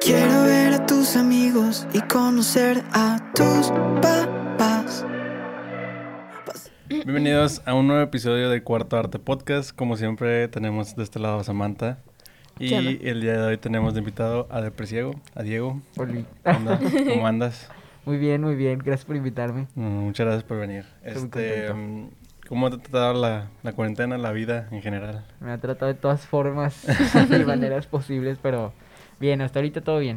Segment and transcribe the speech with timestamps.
[0.00, 3.70] Quiero ver a tus amigos y conocer a tus
[4.02, 5.04] papás.
[6.88, 9.74] Bienvenidos a un nuevo episodio de Cuarto Arte Podcast.
[9.74, 11.98] Como siempre, tenemos de este lado a Samantha.
[12.58, 12.74] Y
[13.08, 15.80] el día de hoy tenemos de invitado a Depresiego, a Diego.
[15.96, 16.24] Oli.
[16.44, 16.78] ¿Qué onda?
[17.08, 17.68] ¿Cómo andas?
[18.04, 18.80] Muy bien, muy bien.
[18.80, 19.66] Gracias por invitarme.
[19.74, 20.84] Mm, Muchas gracias por venir.
[21.02, 22.08] Este, mm,
[22.46, 25.24] ¿Cómo te ha tratado la, la cuarentena, la vida en general?
[25.40, 26.84] Me ha tratado de todas formas
[27.30, 28.74] y maneras posibles, pero
[29.20, 30.16] bien, hasta ahorita todo bien.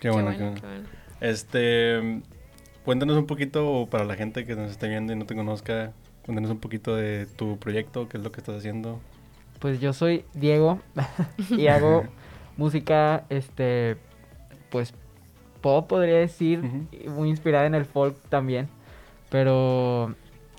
[0.00, 0.54] Qué bueno, qué bueno.
[0.60, 0.88] qué bueno.
[1.20, 2.22] Este,
[2.84, 5.92] cuéntanos un poquito para la gente que nos esté viendo y no te conozca.
[6.24, 9.00] Cuéntanos un poquito de tu proyecto, qué es lo que estás haciendo.
[9.58, 10.80] Pues yo soy Diego
[11.50, 12.04] y hago
[12.56, 13.96] música, este,
[14.70, 14.94] pues
[15.60, 16.60] pop podría decir,
[17.08, 18.68] muy inspirada en el folk también,
[19.30, 20.14] pero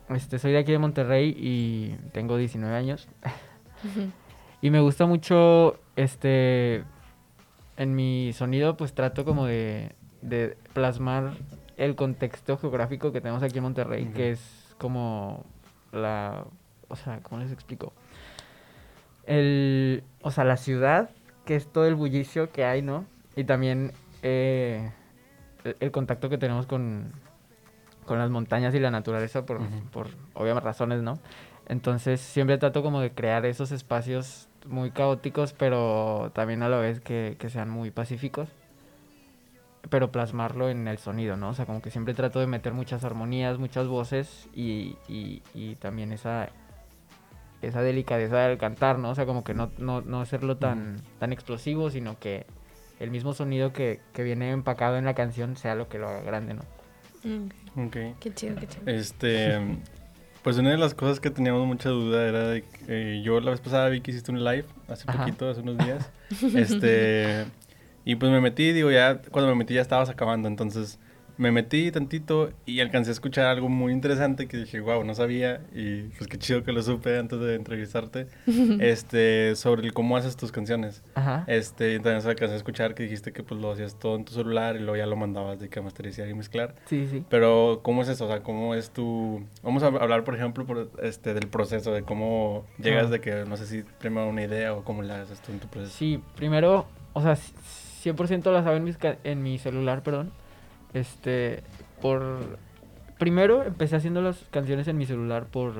[0.09, 3.07] este, soy de aquí de Monterrey y tengo 19 años.
[4.61, 6.85] Y me gusta mucho, este,
[7.77, 11.33] en mi sonido, pues trato como de, de plasmar
[11.77, 15.45] el contexto geográfico que tenemos aquí en Monterrey, que es como
[15.91, 16.45] la,
[16.87, 17.93] o sea, ¿cómo les explico?
[19.25, 21.09] El, o sea, la ciudad,
[21.45, 23.05] que es todo el bullicio que hay, ¿no?
[23.35, 24.91] Y también eh,
[25.63, 27.11] el, el contacto que tenemos con,
[28.05, 29.59] con las montañas y la naturaleza por,
[29.91, 31.19] por obvias razones, ¿no?
[31.67, 36.99] Entonces siempre trato como de crear esos espacios muy caóticos, pero también a la vez
[36.99, 38.49] que, que sean muy pacíficos.
[39.89, 41.49] Pero plasmarlo en el sonido, ¿no?
[41.49, 45.75] O sea, como que siempre trato de meter muchas armonías, muchas voces y, y, y
[45.75, 46.49] también esa,
[47.61, 49.09] esa delicadeza del cantar, ¿no?
[49.09, 52.45] O sea, como que no, no, no hacerlo tan, tan explosivo, sino que
[53.01, 56.21] el mismo sonido que, que viene empacado en la canción sea lo que lo haga
[56.21, 56.61] grande, ¿no?
[57.23, 57.97] Mm, Ok.
[58.21, 58.83] Qué chido, qué chido.
[58.85, 59.59] Este,
[60.43, 63.51] pues una de las cosas que teníamos mucha duda era de que eh, yo la
[63.51, 65.19] vez pasada vi que hiciste un live hace Ajá.
[65.19, 66.09] poquito, hace unos días.
[66.55, 67.45] Este,
[68.05, 70.99] y pues me metí, digo, ya cuando me metí ya estabas acabando, entonces
[71.37, 75.61] me metí tantito y alcancé a escuchar algo muy interesante que dije, wow, no sabía
[75.73, 78.27] y pues qué chido que lo supe antes de entrevistarte.
[78.79, 81.03] este, sobre el cómo haces tus canciones.
[81.15, 81.43] Ajá.
[81.47, 84.75] Este, entonces alcancé a escuchar que dijiste que pues lo hacías todo en tu celular
[84.75, 86.75] y luego ya lo mandabas de que masterizar y mezclar.
[86.85, 87.23] Sí, sí.
[87.29, 88.25] Pero, ¿cómo es eso?
[88.25, 89.43] O sea, ¿cómo es tu...?
[89.63, 93.57] Vamos a hablar, por ejemplo, por, este, del proceso, de cómo llegas de que, no
[93.57, 95.95] sé si primero una idea o cómo la haces tú en tu proceso.
[95.97, 97.53] Sí, primero, o sea, c-
[98.03, 100.31] 100% las hago en, en mi celular, perdón.
[100.93, 101.63] Este,
[102.01, 102.57] por...
[103.17, 105.73] Primero empecé haciendo las canciones en mi celular por...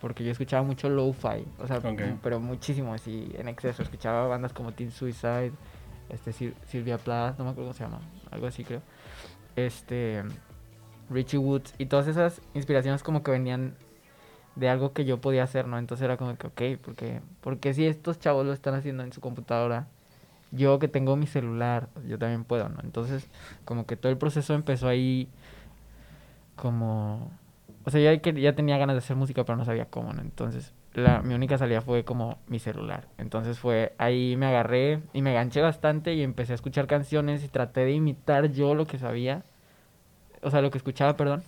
[0.00, 1.80] Porque yo escuchaba mucho lo-fi, o sea,
[2.22, 3.82] pero muchísimo, así, en exceso.
[3.82, 5.52] Escuchaba bandas como Teen Suicide,
[6.08, 8.00] este, Sil- Silvia Plath, no me acuerdo cómo se llama,
[8.30, 8.80] algo así creo.
[9.56, 10.22] Este,
[11.10, 13.74] Richie Woods, y todas esas inspiraciones como que venían
[14.56, 15.78] de algo que yo podía hacer, ¿no?
[15.78, 19.20] Entonces era como que, ok, porque, porque si estos chavos lo están haciendo en su
[19.20, 19.86] computadora,
[20.52, 22.78] yo que tengo mi celular, yo también puedo, ¿no?
[22.82, 23.28] Entonces,
[23.64, 25.28] como que todo el proceso empezó ahí
[26.56, 27.30] como...
[27.84, 30.20] O sea, ya, ya tenía ganas de hacer música, pero no sabía cómo, ¿no?
[30.20, 33.06] Entonces, la, mi única salida fue como mi celular.
[33.18, 37.48] Entonces fue, ahí me agarré y me ganché bastante y empecé a escuchar canciones y
[37.48, 39.44] traté de imitar yo lo que sabía,
[40.42, 41.42] o sea, lo que escuchaba, perdón,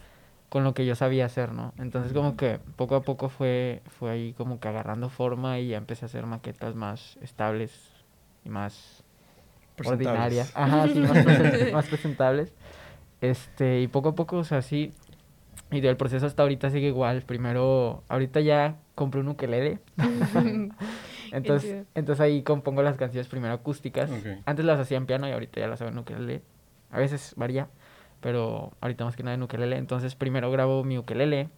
[0.49, 1.73] con lo que yo sabía hacer, ¿no?
[1.79, 5.79] Entonces como que poco a poco fue, fue ahí como que agarrando forma y ya
[5.79, 7.92] empecé a hacer maquetas más estables
[8.45, 9.05] y más
[9.95, 10.53] ordinarias.
[10.55, 12.55] Ajá, sí, más, presen- más presentables.
[13.21, 14.93] Este, y poco a poco, o sea, sí.
[15.71, 17.23] Y del proceso hasta ahorita sigue igual.
[17.23, 19.79] Primero, ahorita ya compré un ukelele.
[21.33, 24.11] entonces, entonces ahí compongo las canciones primero acústicas.
[24.45, 26.43] Antes las hacía en piano y ahorita ya las hago en ukelele.
[26.91, 27.69] A veces varía,
[28.21, 29.77] pero ahorita más que nada en ukelele.
[29.77, 31.49] Entonces primero grabo mi ukelele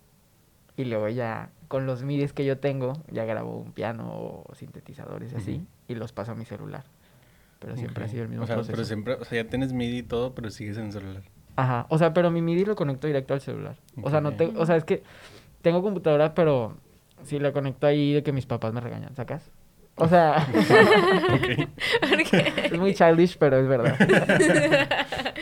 [0.76, 5.34] y luego ya con los midis que yo tengo ya grabo un piano o sintetizadores
[5.34, 6.84] así y los paso a mi celular.
[7.58, 8.76] Pero siempre ha sido el mismo O sea, proceso.
[8.76, 11.22] pero siempre, o sea, ya tienes MIDI y todo, pero sigues en el celular.
[11.56, 13.76] Ajá, o sea, pero mi MIDI lo conecto directo al celular.
[14.02, 15.02] O sea, no te, o sea, es que
[15.62, 16.76] tengo computadora, pero
[17.22, 19.50] si la conecto ahí de que mis papás me regañan, ¿sacas?
[19.96, 20.36] O sea,
[22.64, 23.96] es muy childish, pero es verdad.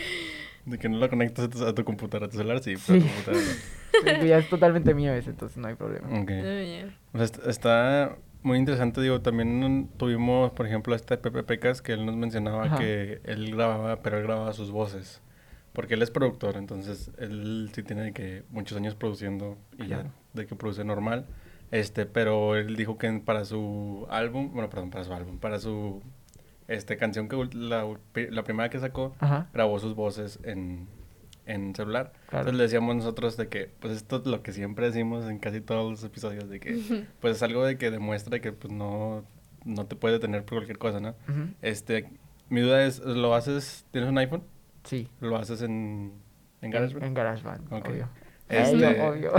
[0.64, 2.98] De que no lo conectas a tu, a tu computadora, a tu celular, sí, pero
[2.98, 3.12] a tu Sí.
[3.14, 4.24] computadora.
[4.26, 6.06] ya es totalmente mío ese, entonces no hay problema.
[6.08, 6.30] Ok.
[6.30, 6.96] Muy bien.
[7.12, 11.82] O sea, est- está muy interesante, digo, también tuvimos, por ejemplo, a este Pepe Pecas,
[11.82, 12.78] que él nos mencionaba Ajá.
[12.78, 15.20] que él grababa, pero él grababa sus voces.
[15.72, 20.46] Porque él es productor, entonces él sí tiene que muchos años produciendo y ya de
[20.46, 21.26] que produce normal.
[21.70, 26.02] Este, pero él dijo que para su álbum, bueno, perdón, para su álbum, para su
[26.68, 27.86] este canción que la,
[28.30, 30.86] la primera que sacó, Ajá, grabó sus voces en,
[31.46, 32.12] en celular.
[32.28, 32.40] Claro.
[32.42, 35.60] Entonces le decíamos nosotros de que, pues esto es lo que siempre decimos en casi
[35.60, 39.24] todos los episodios, de que, pues es algo de que demuestra que pues no,
[39.64, 41.10] no te puede detener por cualquier cosa, ¿no?
[41.28, 41.48] ujú.
[41.62, 42.08] Este,
[42.48, 44.44] mi duda es, ¿lo haces, tienes un iPhone?
[44.84, 45.08] Sí.
[45.20, 46.12] ¿Lo haces en,
[46.60, 47.04] en GarageBand?
[47.06, 47.88] En GarageBand, Ok.
[47.88, 48.08] obvio.
[48.48, 49.32] Este- Obvio, obvio.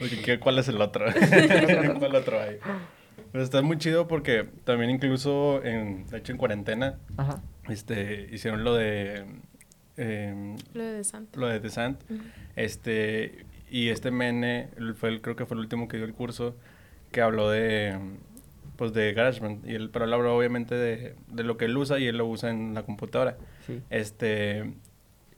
[0.00, 1.04] Porque, ¿qué- ¿Cuál es el otro?
[1.98, 2.58] ¿Cuál otro hay?
[3.32, 7.42] Pues está muy chido porque también incluso, en, de hecho en cuarentena, Ajá.
[7.68, 9.24] este, hicieron lo de...
[9.96, 11.38] em, Lo de Santa.
[11.38, 12.00] lo de The Sant.
[12.56, 16.56] Este, y este Mene, fue el, creo que fue el último que dio el curso,
[17.12, 17.96] que habló de,
[18.76, 19.64] pues de GarageBand.
[19.68, 22.26] Y él, pero él habló obviamente de, de lo que él usa y él lo
[22.26, 23.36] usa en la computadora.
[23.66, 23.80] Sí.
[23.90, 24.74] Este,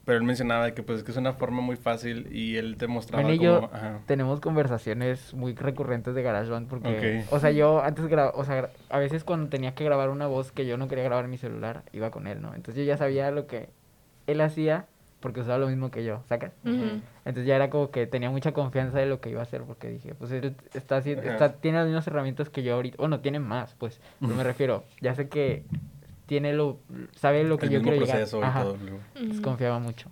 [0.05, 2.87] pero él mencionaba de que pues que es una forma muy fácil y él te
[2.87, 3.49] mostraba Mene y como...
[3.49, 3.99] yo ajá.
[4.05, 7.33] tenemos conversaciones muy recurrentes de GarageBand porque, Ok.
[7.33, 10.27] o sea, yo antes grababa, o sea, gra- a veces cuando tenía que grabar una
[10.27, 12.53] voz que yo no quería grabar en mi celular, iba con él, ¿no?
[12.55, 13.69] Entonces yo ya sabía lo que
[14.27, 14.87] él hacía
[15.19, 16.51] porque usaba lo mismo que yo, ¿sacas?
[16.65, 16.99] Ujú.
[17.23, 19.87] Entonces ya era como que tenía mucha confianza de lo que iba a hacer porque
[19.87, 21.11] dije, pues él está, Ajá.
[21.11, 24.83] está tiene las mismas herramientas que yo ahorita, bueno, tiene más, pues, pero me refiero,
[24.99, 25.63] ya sé que
[26.25, 26.79] tiene lo,
[27.15, 28.17] sabe lo que el yo mismo quiero llegar.
[28.19, 28.63] proceso y Ajá.
[28.63, 28.77] todo.
[29.15, 30.09] Entonces confiaba mucho.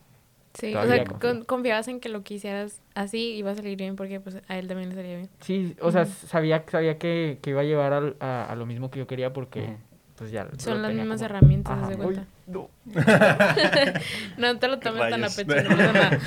[0.54, 3.96] Sí, o sea, con- confiabas en que lo que hicieras así iba a salir bien
[3.96, 5.30] porque pues a él también le salía bien.
[5.40, 8.92] Sí, o sea, sabía, sabía que, que iba a llevar al- a, a lo mismo
[8.92, 9.78] que yo quería porque.
[10.22, 10.48] Pues ya.
[10.60, 11.90] Son las mismas como- herramientas, Ajá.
[11.90, 12.26] de cuenta.
[12.46, 12.70] Uy, no.
[14.38, 16.20] No te lo tomes tan a pecho, no pasa.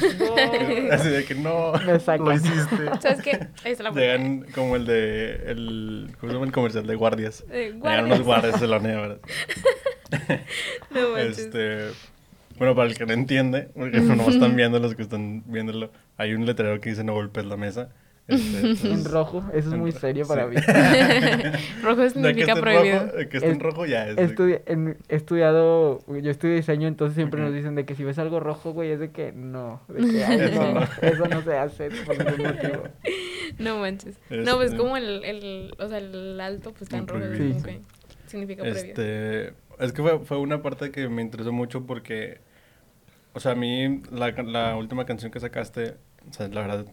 [0.94, 1.72] Así de que no,
[2.18, 2.90] lo hiciste.
[3.00, 3.46] ¿Sabes qué?
[3.64, 3.90] Ahí está la.
[3.92, 7.44] Llegan como el de, el, ¿cómo se llama el comercial de guardias?
[7.52, 8.60] Eh, Llegan unos guardias.
[8.60, 9.18] guardias de la ¿verdad?
[10.90, 11.38] No manches.
[11.38, 11.90] Este,
[12.58, 16.34] bueno, para el que no entiende, porque no están viendo los que están viéndolo, hay
[16.34, 17.90] un letrero que dice no golpes la mesa.
[18.26, 20.28] Este, En rojo, eso es en muy serio sí.
[20.30, 20.56] para mí.
[21.82, 23.00] Rojo significa en prohibido.
[23.00, 24.16] rojo, que esté en rojo ya es.
[24.16, 28.18] Estudi- en- he estudiado, yo estudio diseño, entonces siempre nos dicen de que si ves
[28.18, 30.86] algo rojo, güey, es de que no, de que ay, Eso no, no.
[31.02, 32.82] eso no se hace por ningún motivo.
[33.58, 34.18] No manches.
[34.30, 37.62] No, pues Este- como el, el, o sea, el alto pues tan Muy rojo, sí.
[37.62, 37.80] que
[38.26, 38.86] significa prohibido.
[38.86, 42.38] Este, es que fue, fue una parte que me interesó mucho porque,
[43.34, 45.96] o sea, a mí la, la última canción que sacaste,
[46.28, 46.86] o sea, la verdad,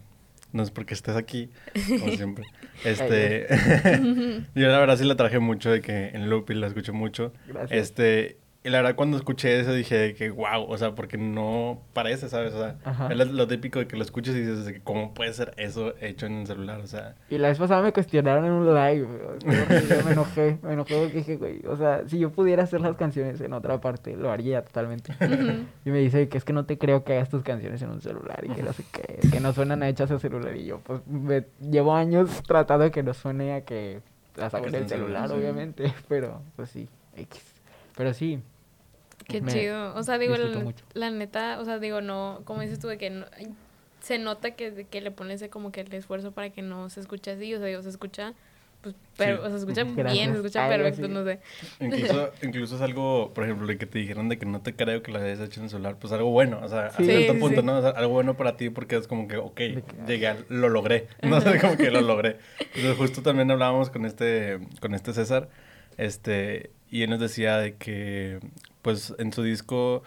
[0.52, 1.50] no es porque estés aquí,
[1.98, 2.44] como siempre.
[2.84, 3.46] Este,
[4.54, 7.32] yo la verdad sí la traje mucho de que en loop y la escuché mucho.
[7.46, 7.72] Gracias.
[7.72, 12.28] Este, y la verdad cuando escuché eso dije que wow, o sea, porque no parece,
[12.28, 12.54] ¿sabes?
[12.54, 13.08] O sea, Ajá.
[13.08, 16.40] es lo, típico de que lo escuches y dices cómo puede ser eso hecho en
[16.40, 19.08] el celular, o sea, Y la vez pasada me cuestionaron en un live,
[19.44, 23.40] me enojé, me enojé porque dije, güey, o sea, si yo pudiera hacer las canciones
[23.40, 25.12] en otra parte, lo haría totalmente.
[25.84, 28.00] Y me dice que es que no te creo que hagas tus canciones en un
[28.00, 30.56] celular y que no sé qué, que no suenan hechas en celular.
[30.56, 34.00] Y yo, pues, me, llevo años tratando de que no suene a que
[34.36, 35.38] las hago en el estén en celular, celular.
[35.38, 37.42] obviamente, pero, pues sí, X.
[37.96, 38.40] Pero sí,
[39.26, 39.94] Qué me chido.
[39.94, 40.84] O sea, digo, la, mucho.
[40.94, 43.48] la neta, o sea, digo, no, como dices tú, de que no- ay,
[44.00, 47.30] se nota que, que le pones como que el esfuerzo para que no se escuche
[47.30, 48.34] así, o sea, digo, se escucha,
[48.80, 49.40] pues, pero, Sí.
[49.42, 49.94] o sea, se escucha Ujú.
[49.94, 50.26] bien, Gracias.
[50.28, 51.14] se escucha Algo perfecto, así.
[51.14, 51.38] no sé.
[51.78, 55.02] Incluso, incluso es algo, por ejemplo, de que te dijeron de que no te creo
[55.04, 57.02] que la hayas hecho en el celular, pues algo bueno, o sea, Sí.
[57.02, 57.66] a cierto Sí, punto, sí.
[57.66, 57.78] ¿no?
[57.78, 60.68] O sea, algo bueno para ti porque es como que, ok, que, llegué, al- lo
[60.68, 62.38] logré, no sé, como que lo logré.
[62.58, 65.48] Entonces justo también hablábamos con este, con este César,
[65.96, 68.40] este, y él nos decía de que,
[68.82, 70.02] pues, en su disco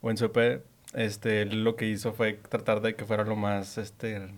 [0.00, 0.62] o en su EP,
[0.94, 4.28] este, él lo que hizo fue tratar de que fuera lo más, este,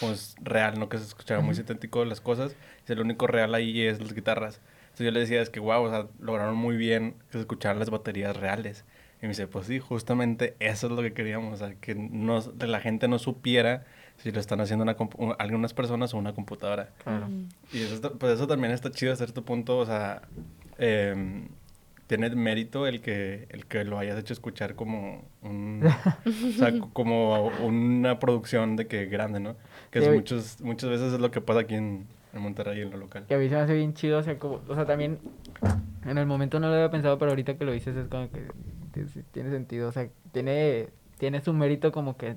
[0.00, 0.88] pues, real, ¿no?
[0.88, 2.54] Que se escuchara muy sintético las cosas.
[2.88, 4.60] Y el único real ahí es las guitarras.
[4.84, 7.78] Entonces yo le decía, es que, wow, o sea, lograron muy bien que se escucharan
[7.78, 8.84] las baterías reales.
[9.20, 12.40] Y me dice, pues sí, justamente eso es lo que queríamos, o sea, que no,
[12.60, 13.84] la gente no supiera
[14.18, 16.90] si lo están haciendo una algunas personas o una computadora.
[17.02, 17.28] claro.
[17.72, 20.22] Y eso, está- pues eso también está chido a cierto punto, o sea,
[20.78, 21.48] em,
[22.06, 25.82] tiene mérito el que, el que lo hayas hecho escuchar como un,
[26.26, 29.56] o sea, co- como una producción de que grande, ¿no?
[29.90, 32.96] Que es muchos, muchas veces es lo que pasa aquí en, en Monterrey, en lo
[32.98, 33.24] local.
[33.30, 35.18] Y a mí se me hace bien chido, o sea, como, o sea, también
[36.06, 38.42] en el momento no lo había pensado, pero ahorita que lo dices es como que
[39.32, 42.36] tiene sentido, o sea, tiene, tiene su mérito como que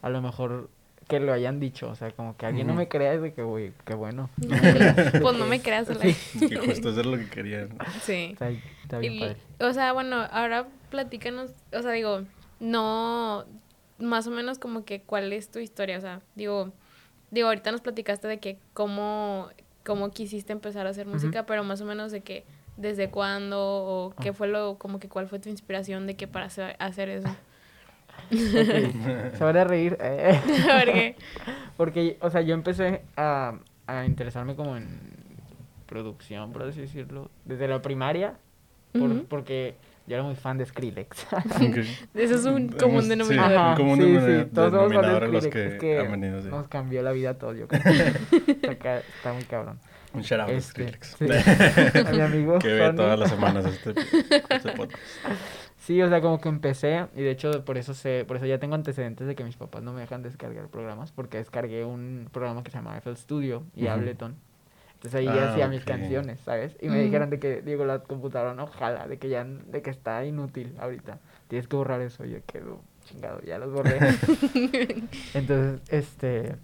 [0.00, 0.70] a lo mejor
[1.18, 3.42] que lo hayan dicho, o sea, como que alguien no me crea, es de que,
[3.42, 4.30] güey, qué bueno.
[5.20, 6.14] Pues no me creas, Olay.
[6.48, 7.68] Que justo eso es lo que querían.
[8.00, 8.30] Sí.
[8.32, 9.36] Está, está bien Y- padre.
[9.60, 12.22] o sea, bueno, ahora platícanos, o sea, digo,
[12.60, 13.44] no,
[13.98, 16.72] más o menos como que cuál es tu historia, o sea, digo,
[17.30, 19.48] digo, ahorita nos platicaste de que cómo,
[19.84, 22.44] cómo quisiste empezar a hacer música, pero más o menos de que,
[22.76, 24.32] desde cuándo, o qué Ah.
[24.32, 27.28] fue lo, como que cuál fue tu inspiración de que para hacer, hacer eso.
[28.30, 29.96] Ok, Se van a reír.
[30.00, 30.40] eh.
[30.46, 31.16] Porque,
[31.76, 33.54] Porque, o sea, yo empecé a,
[33.86, 35.00] a interesarme como en
[35.86, 38.34] producción, por así decirlo, desde la primaria,
[38.92, 39.24] por- Ujú.
[39.28, 39.74] porque
[40.06, 41.26] Yo era muy fan de Skrillex.
[42.14, 43.56] Eso es un Hemos- común sí, denominador.
[43.56, 43.70] Ajá.
[43.70, 43.98] un común
[44.52, 46.48] todos de denominador a los Skrillex, que es han venido, sí.
[46.48, 47.82] Nos cambió la vida a todos, yo creo.
[48.62, 49.78] está, está muy cabrón.
[50.14, 51.16] Un shout out a Este, Skrillex.
[51.18, 51.98] sí.
[52.06, 53.94] A mi amigo que ve todas las semanas este,
[54.50, 55.02] este podcast.
[55.82, 58.58] Sí, o sea, como que empecé y de hecho por eso sé, por eso ya
[58.60, 62.62] tengo antecedentes de que mis papás no me dejan descargar programas porque descargué un programa
[62.62, 63.94] que se llama FL Studio y Ujú.
[63.94, 64.36] Ableton.
[64.94, 66.76] Entonces ahí Ah, hacía mis canciones, ¿sabes?
[66.80, 69.90] Y me dijeron de que, digo, la computadora no jala, de que ya, de que
[69.90, 71.18] está inútil ahorita.
[71.48, 72.24] Tienes que borrar eso.
[72.24, 73.98] Y yo quedo chingado, ya los borré.
[75.34, 76.54] Entonces, este,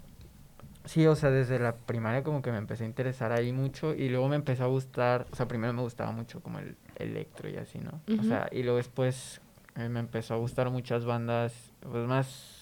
[0.85, 4.09] sí, o sea, desde la primaria como que me empecé a interesar ahí mucho y
[4.09, 7.57] luego me empezó a gustar, o sea, primero me gustaba mucho como el electro y
[7.57, 8.01] así, ¿no?
[8.19, 9.41] O sea, y luego después
[9.77, 12.59] eh, me empezó a gustar muchas bandas, pues más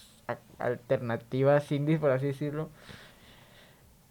[0.58, 2.68] alternativas, indies, por así decirlo.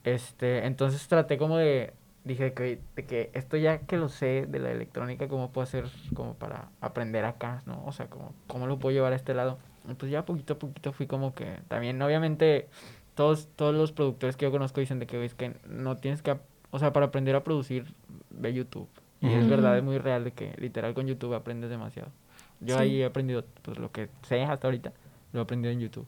[0.03, 4.59] Este, entonces traté como de, dije que, de que esto ya que lo sé de
[4.59, 7.83] la electrónica, ¿cómo puedo hacer como para aprender acá, ¿no?
[7.85, 9.57] O sea, como, ¿cómo lo puedo llevar a este lado?
[9.89, 12.69] Y pues ya poquito a poquito fui como que, también obviamente
[13.15, 16.37] todos, todos los productores que yo conozco dicen de que, es que no tienes que,
[16.71, 17.93] o sea, para aprender a producir,
[18.29, 18.89] ve YouTube.
[19.21, 22.09] Y es verdad, es muy real de que literal con YouTube aprendes demasiado.
[22.59, 22.81] Yo Sí.
[22.81, 24.91] ahí he aprendido, pues lo que sé hasta ahorita,
[25.33, 26.05] lo he aprendido en YouTube.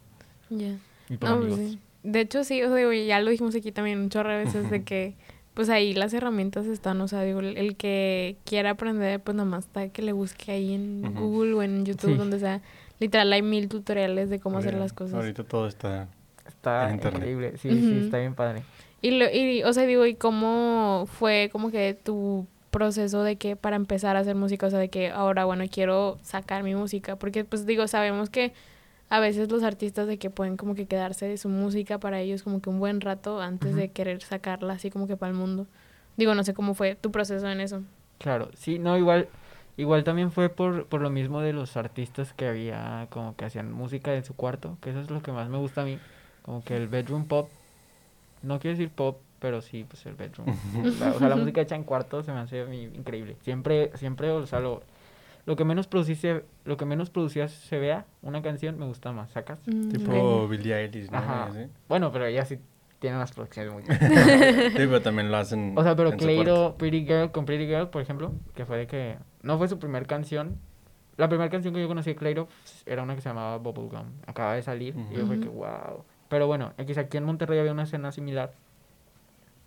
[0.49, 0.75] Ya.
[1.09, 1.71] Y por No, pues, amigos.
[1.71, 1.79] sí.
[2.03, 4.69] De hecho, sí, o sea, digo, ya lo dijimos aquí también un chorro de veces
[4.69, 5.15] de que,
[5.53, 9.65] pues ahí las herramientas están, o sea, digo, el- que quiera aprender, pues nada más
[9.65, 11.19] está que le busque ahí en Ujú.
[11.19, 12.17] Google o en YouTube, Sí.
[12.17, 12.61] donde sea.
[12.99, 15.15] Literal, hay mil tutoriales de cómo hacer las cosas.
[15.15, 16.07] Ahorita todo está...
[16.47, 17.17] Está en internet.
[17.21, 17.77] increíble, sí, Ujú.
[17.79, 18.63] sí, está bien padre.
[19.01, 23.55] Y, lo, y, o sea, digo, ¿y cómo fue como que tu proceso de que
[23.55, 24.67] para empezar a hacer música?
[24.67, 27.15] O sea, de que ahora, bueno, quiero sacar mi música.
[27.15, 28.53] Porque, pues, digo, sabemos que
[29.09, 32.43] a veces los artistas de que pueden como que quedarse de su música para ellos
[32.43, 35.65] como que un buen rato antes de querer sacarla así como que para el mundo.
[36.17, 37.83] Digo, no sé cómo fue tu proceso en eso.
[38.17, 39.29] Claro, sí, no, igual,
[39.77, 43.71] igual también fue por, por lo mismo de los artistas que había, como que hacían
[43.71, 45.99] música en su cuarto, que eso es lo que más me gusta a mí,
[46.41, 47.49] como que el bedroom pop,
[48.41, 50.47] no quiero decir pop, pero sí, pues el bedroom.
[50.99, 53.37] La- o sea, la música hecha en cuarto se me hace a mí increíble.
[53.41, 54.81] Siempre, siempre, o sea, lo,
[55.45, 59.31] lo que menos producirse, lo que menos producía se vea una canción me gusta más,
[59.31, 59.59] ¿sacas?
[59.67, 60.47] Mm, Tipo.
[60.47, 61.17] Billie Eilish, ¿no?
[61.17, 61.49] Ajá.
[61.53, 61.61] Sí.
[61.87, 62.59] Bueno, pero ella sí
[62.99, 66.11] tiene unas producciones muy Sí, pero también lo hacen O sea, pero.
[66.17, 69.17] Cleiro, Pretty Girl, con Pretty Girl, por ejemplo, que fue de que...
[69.43, 70.57] No fue su primer canción.
[71.15, 72.47] La primera canción que yo conocí de Cleiro
[72.85, 74.05] era una que se llamaba Bubblegum.
[74.25, 76.03] Acaba de salir y yo fue que, wow.
[76.29, 78.51] Pero bueno, aquí en Monterrey había una escena similar.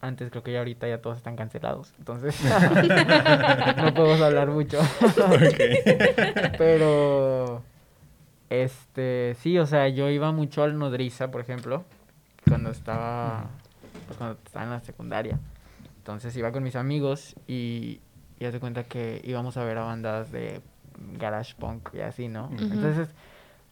[0.02, 1.92] Antes creo que ya ahorita ya todos están cancelados.
[1.98, 2.38] Entonces,
[3.76, 4.80] no podemos hablar mucho.
[6.58, 7.62] Pero,
[8.48, 11.84] este, sí, o sea, yo iba mucho al Nodriza, por ejemplo,
[12.48, 13.50] cuando estaba,
[14.06, 15.38] pues, cuando estaba en la secundaria.
[15.98, 18.00] Entonces iba con mis amigos y
[18.38, 20.62] ya te cuenta que íbamos a ver a bandas de
[21.18, 22.50] garage punk y así, ¿no?
[22.58, 23.08] Entonces,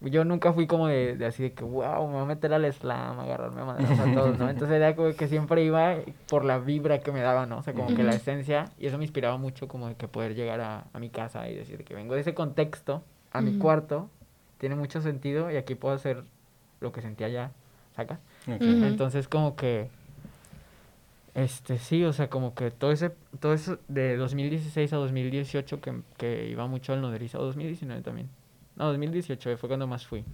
[0.00, 2.73] yo nunca fui como de, de así de que, wow, me voy a meter al
[2.73, 4.49] slam, agarrarme a madrazos a todos, ¿no?
[4.49, 5.97] Entonces era como que siempre iba
[6.28, 7.59] por la vibra que me daba, ¿no?
[7.59, 10.35] O sea, como que la esencia, y eso me inspiraba mucho como de que poder
[10.35, 13.02] llegar a, a mi casa y decir que vengo de ese contexto,
[13.33, 14.09] a mi cuarto,
[14.59, 16.25] tiene mucho sentido y aquí puedo hacer
[16.81, 17.50] lo que sentía allá,
[17.97, 18.19] ¿sacas?
[18.47, 19.88] Entonces como que
[21.35, 26.00] este sí, o sea, como que todo ese todo eso de 2016 a 2018 que,
[26.17, 28.28] que iba mucho al nodriza o 2019 también.
[28.78, 30.25] No, 2018 fue cuando más fui.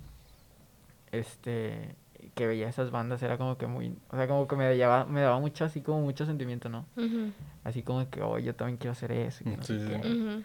[1.10, 1.96] Este
[2.34, 5.20] que veía esas bandas era como que muy, o sea, como que me daba me
[5.20, 6.86] daba mucho así como mucho sentimiento, ¿no?
[7.64, 10.44] Así como que, "Oh, yo también quiero hacer eso." y no Sí, sí.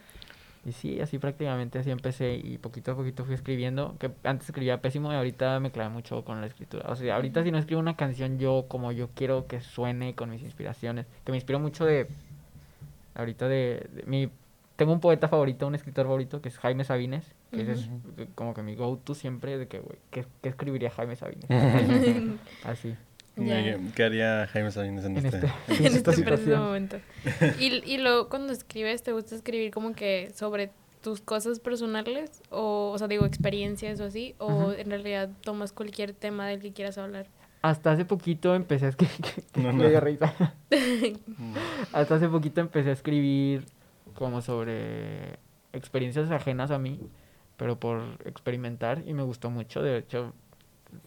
[0.65, 4.81] Y sí, así prácticamente así empecé y poquito a poquito fui escribiendo, que antes escribía
[4.81, 6.85] pésimo y ahorita me clavé mucho con la escritura.
[6.89, 10.29] O sea, ahorita si no escribo una canción yo como yo quiero que suene con
[10.29, 12.07] mis inspiraciones, que me inspiro mucho de
[13.15, 14.29] ahorita de, de mi
[14.75, 17.89] tengo un poeta favorito, un escritor favorito que es Jaime Sabines, que ese es
[18.35, 21.45] como que mi go to siempre de que güey, ¿qué, qué escribiría Jaime Sabines?
[22.63, 22.95] así.
[23.95, 25.37] ¿Qué haría Jaime Sabines en, En este?
[25.37, 26.59] este- en esta este preciso situación.
[26.61, 26.97] momento.
[27.59, 32.41] Y, y luego cuando escribes, ¿te gusta escribir como que sobre tus cosas personales?
[32.49, 34.35] O, o sea, digo, experiencias o así.
[34.39, 37.27] ¿O en realidad tomas cualquier tema del que quieras hablar?
[37.61, 39.15] Hasta hace poquito empecé a escribir
[39.55, 39.99] No, me no.
[41.93, 43.65] Hasta hace poquito empecé a escribir
[44.15, 45.37] como sobre
[45.73, 46.99] experiencias ajenas a mí,
[47.59, 49.83] pero por experimentar y me gustó mucho.
[49.83, 50.33] De hecho,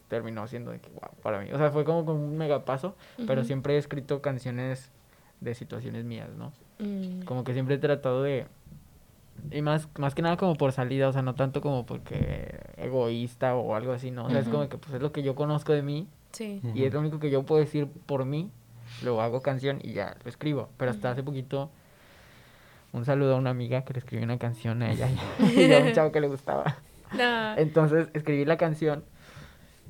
[0.07, 1.51] terminó siendo de que wow para mí.
[1.51, 3.47] O sea, fue como, como un mega paso, pero Ujú.
[3.47, 4.91] siempre he escrito canciones
[5.41, 6.53] de situaciones mías, ¿no?
[6.79, 8.45] Mm, Como que siempre he tratado de...
[9.51, 13.55] Y más, más que nada como por salida, o sea, no tanto como porque egoísta
[13.55, 14.25] o algo así, ¿no?
[14.25, 16.61] O sea, es como que pues es lo que yo conozco de mí Sí.
[16.75, 18.51] y es lo único que yo puedo decir por mí,
[19.03, 20.69] luego hago canción y ya lo escribo.
[20.77, 21.71] Pero hasta hace poquito,
[22.93, 25.09] un saludo a una amiga que le escribió una canción a ella
[25.39, 26.77] y a un chavo que le gustaba.
[27.11, 27.57] No.
[27.57, 29.03] Entonces escribí la canción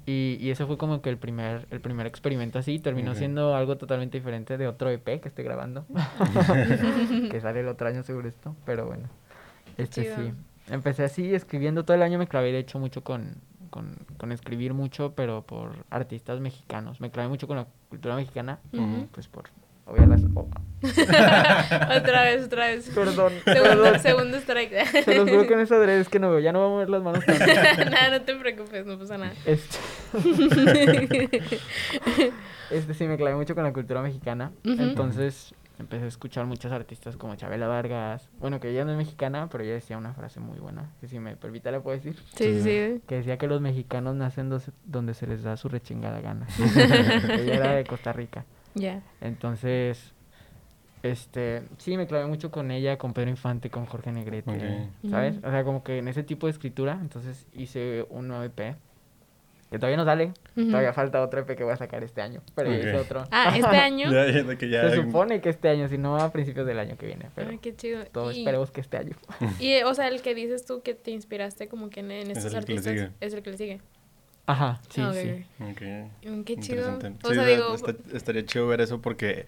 [0.05, 2.79] y, y eso fue como que el primer, el primer experimento así.
[2.79, 5.85] Terminó siendo algo totalmente diferente de otro EP que estoy grabando.
[7.31, 9.07] que sale el otro año seguro esto, pero bueno.
[9.77, 10.15] Este chido.
[10.17, 10.33] sí.
[10.69, 13.35] Empecé así escribiendo todo el año, me clavé de hecho mucho con,
[13.69, 17.01] con, con escribir mucho, pero por artistas mexicanos.
[17.01, 18.59] Me clavé mucho con la cultura mexicana,
[19.11, 19.49] pues por
[19.85, 20.21] obvias las...
[20.35, 20.47] oh,
[20.83, 22.89] otra vez, otra vez.
[22.89, 23.99] perdón, Segundo, perdón.
[24.01, 24.85] segundo strike.
[25.05, 26.71] Se los juro que en esa adrede es que no veo, ya no voy a
[26.71, 29.33] mover las manos nada, no te preocupes, no pasa nada.
[29.45, 29.77] Este...
[32.69, 34.51] este sí me clavé mucho con la cultura mexicana.
[34.63, 38.29] Entonces empecé a escuchar muchos artistas como Chabela Vargas.
[38.39, 40.91] Bueno, que ella no es mexicana, pero ella decía una frase muy buena.
[40.99, 42.15] Que si me permite la puedo decir.
[42.35, 43.01] Sí, sí, sí.
[43.07, 44.51] Que decía que los mexicanos nacen
[44.85, 46.47] donde se les da su rechingada gana.
[47.39, 48.45] ella era de Costa Rica.
[48.75, 49.01] Ya.
[49.21, 50.13] Entonces,
[51.03, 54.49] este, sí, me clavé mucho con ella, con Pedro Infante, con Jorge Negrete,
[55.03, 55.09] Ok.
[55.09, 55.35] ¿sabes?
[55.43, 58.75] O sea, como que en ese tipo de escritura, entonces hice un nuevo EP,
[59.69, 60.67] que todavía no sale, Ujú.
[60.67, 63.01] todavía falta otro EP que voy a sacar este año, pero ya hice Ok.
[63.01, 63.23] otro.
[63.31, 64.11] Ah, este año.
[64.11, 64.87] Ya, ya, de que ya.
[64.89, 67.57] Se supone que este año, si no a principios del año que viene, pero Ay,
[67.57, 68.05] qué chido.
[68.05, 69.15] todos Y- esperemos que este año.
[69.59, 72.37] Y, o sea, el que dices tú que te inspiraste como que en, en Es
[72.37, 73.11] estos el que le artistas sigue.
[73.19, 73.81] es el que le sigue.
[74.45, 75.45] Ajá, sí, sí.
[75.61, 75.81] Ok.
[76.29, 76.75] Mm, Qué chido.
[76.91, 77.27] Interesante.
[77.27, 79.47] O Sí, sea, da- digo, está- estaría chido ver eso porque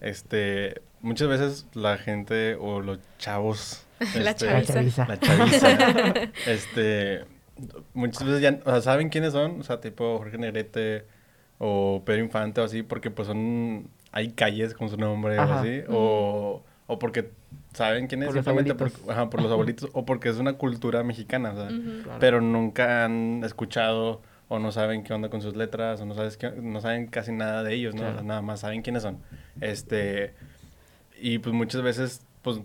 [0.00, 5.06] este muchas veces la gente o los chavos La este, chaviza.
[5.06, 5.68] la chaviza,
[6.46, 7.24] este
[7.94, 11.04] muchas veces ya o sea, saben quiénes son, o sea, tipo Jorge Negrete
[11.58, 15.82] o Pedro Infante o así porque pues son hay calles con su nombre o así
[15.88, 17.30] o, o porque
[17.74, 21.02] saben quién es Por simplemente por, ajá, por los abuelitos o porque es una cultura
[21.02, 21.52] mexicana.
[21.52, 22.18] Claro.
[22.20, 26.36] pero nunca han escuchado o no saben qué onda con sus letras o no sabes
[26.36, 28.00] qué- no saben casi nada de ellos, ¿no?
[28.00, 28.14] Claro.
[28.14, 29.18] O sea, nada más saben quiénes son.
[29.60, 30.34] Este
[31.20, 32.60] y pues muchas veces pues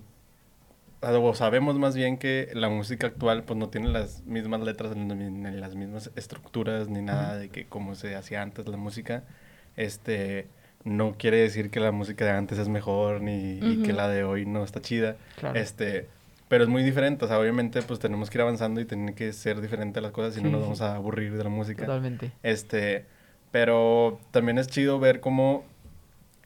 [1.00, 5.06] o sabemos más bien que la música actual pues no tiene las mismas letras ni
[5.30, 9.24] ni las mismas estructuras ni nada de que como se hacía antes la música.
[9.76, 10.48] Este
[10.88, 14.24] no quiere decir que la música de antes es mejor ni y que la de
[14.24, 15.18] hoy no está chida.
[15.38, 15.60] Claro.
[15.60, 16.08] Este,
[16.48, 19.34] pero es muy diferente, o sea, obviamente pues tenemos que ir avanzando y tienen que
[19.34, 21.86] ser diferentes las cosas, si no nos vamos a aburrir de la música.
[21.86, 22.32] Totalmente.
[22.42, 23.06] Este,
[23.52, 25.66] pero también es chido ver cómo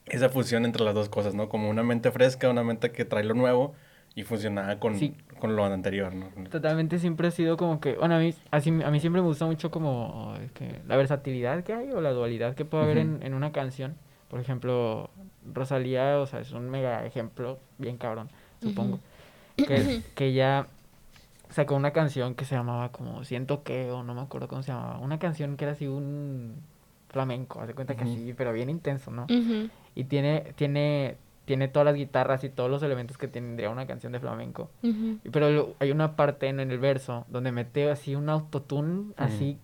[0.06, 1.48] esa fusión entre las dos cosas, ¿no?
[1.48, 3.74] Como una mente fresca, una mente que trae lo nuevo
[4.14, 5.14] y funcionaba con, Sí.
[5.38, 6.26] con lo anterior, ¿no?
[6.50, 9.46] Totalmente siempre ha sido como que, bueno, a mí, así, a mí siempre me gusta
[9.46, 13.34] mucho como que la versatilidad que hay o la dualidad que puede haber en, en
[13.34, 13.94] una canción.
[14.32, 15.10] Por ejemplo,
[15.52, 18.30] Rosalía, o sea, es un mega ejemplo, bien cabrón,
[18.62, 18.98] supongo.
[19.56, 20.68] Que, que ella
[21.50, 24.72] sacó una canción que se llamaba como Siento que, o no me acuerdo cómo se
[24.72, 24.98] llamaba.
[25.00, 26.54] Una canción que era así un
[27.10, 28.14] flamenco, haz de cuenta que Ujú.
[28.14, 29.26] sí, pero bien intenso, ¿no?
[29.94, 34.12] Y tiene, tiene, tiene todas las guitarras y todos los elementos que tendría una canción
[34.12, 34.70] de flamenco.
[35.30, 39.58] Pero lo- hay una parte en, en el verso donde mete así un autotune, así,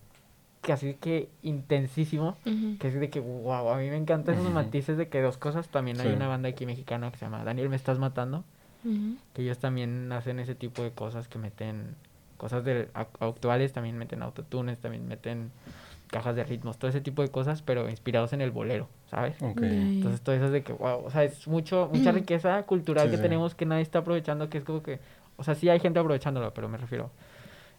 [0.63, 2.37] que así que intensísimo,
[2.79, 5.69] que es de que, wow, a mí me encantan esos matices de que dos cosas,
[5.69, 8.45] también hay una banda aquí mexicana que se llama Daniel Me Estás Matando,
[9.35, 11.95] que ellos también hacen ese tipo de cosas que meten
[12.37, 15.51] cosas de, ac- actuales, también meten autotunes, también meten
[16.09, 19.35] cajas de ritmos, todo ese tipo de cosas, pero inspirados en el bolero, ¿sabes?
[19.97, 23.11] Entonces todo eso es de que, wow, o sea, es mucho, mucha riqueza cultural Sí,
[23.11, 23.23] que sí.
[23.23, 25.01] tenemos que nadie está aprovechando, que es como que,
[25.37, 27.11] o sea, sí hay gente aprovechándolo, pero me refiero,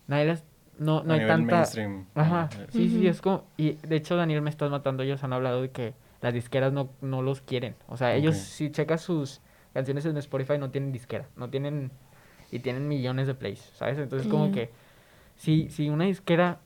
[0.08, 0.44] nadie las,
[0.80, 1.56] no, no a hay nivel tanta...
[1.56, 2.06] mainstream.
[2.16, 5.34] Ajá, eh, sí, sí, es como, y de hecho Daniel me estás matando, ellos han
[5.34, 9.42] hablado de que las disqueras no, no los quieren, o sea, ellos si checas sus
[9.74, 11.92] canciones en Spotify no tienen disquera, no tienen,
[12.52, 13.98] y tienen millones de plays, ¿sabes?
[14.00, 14.72] Entonces como que,
[15.36, 16.60] si, si una disquera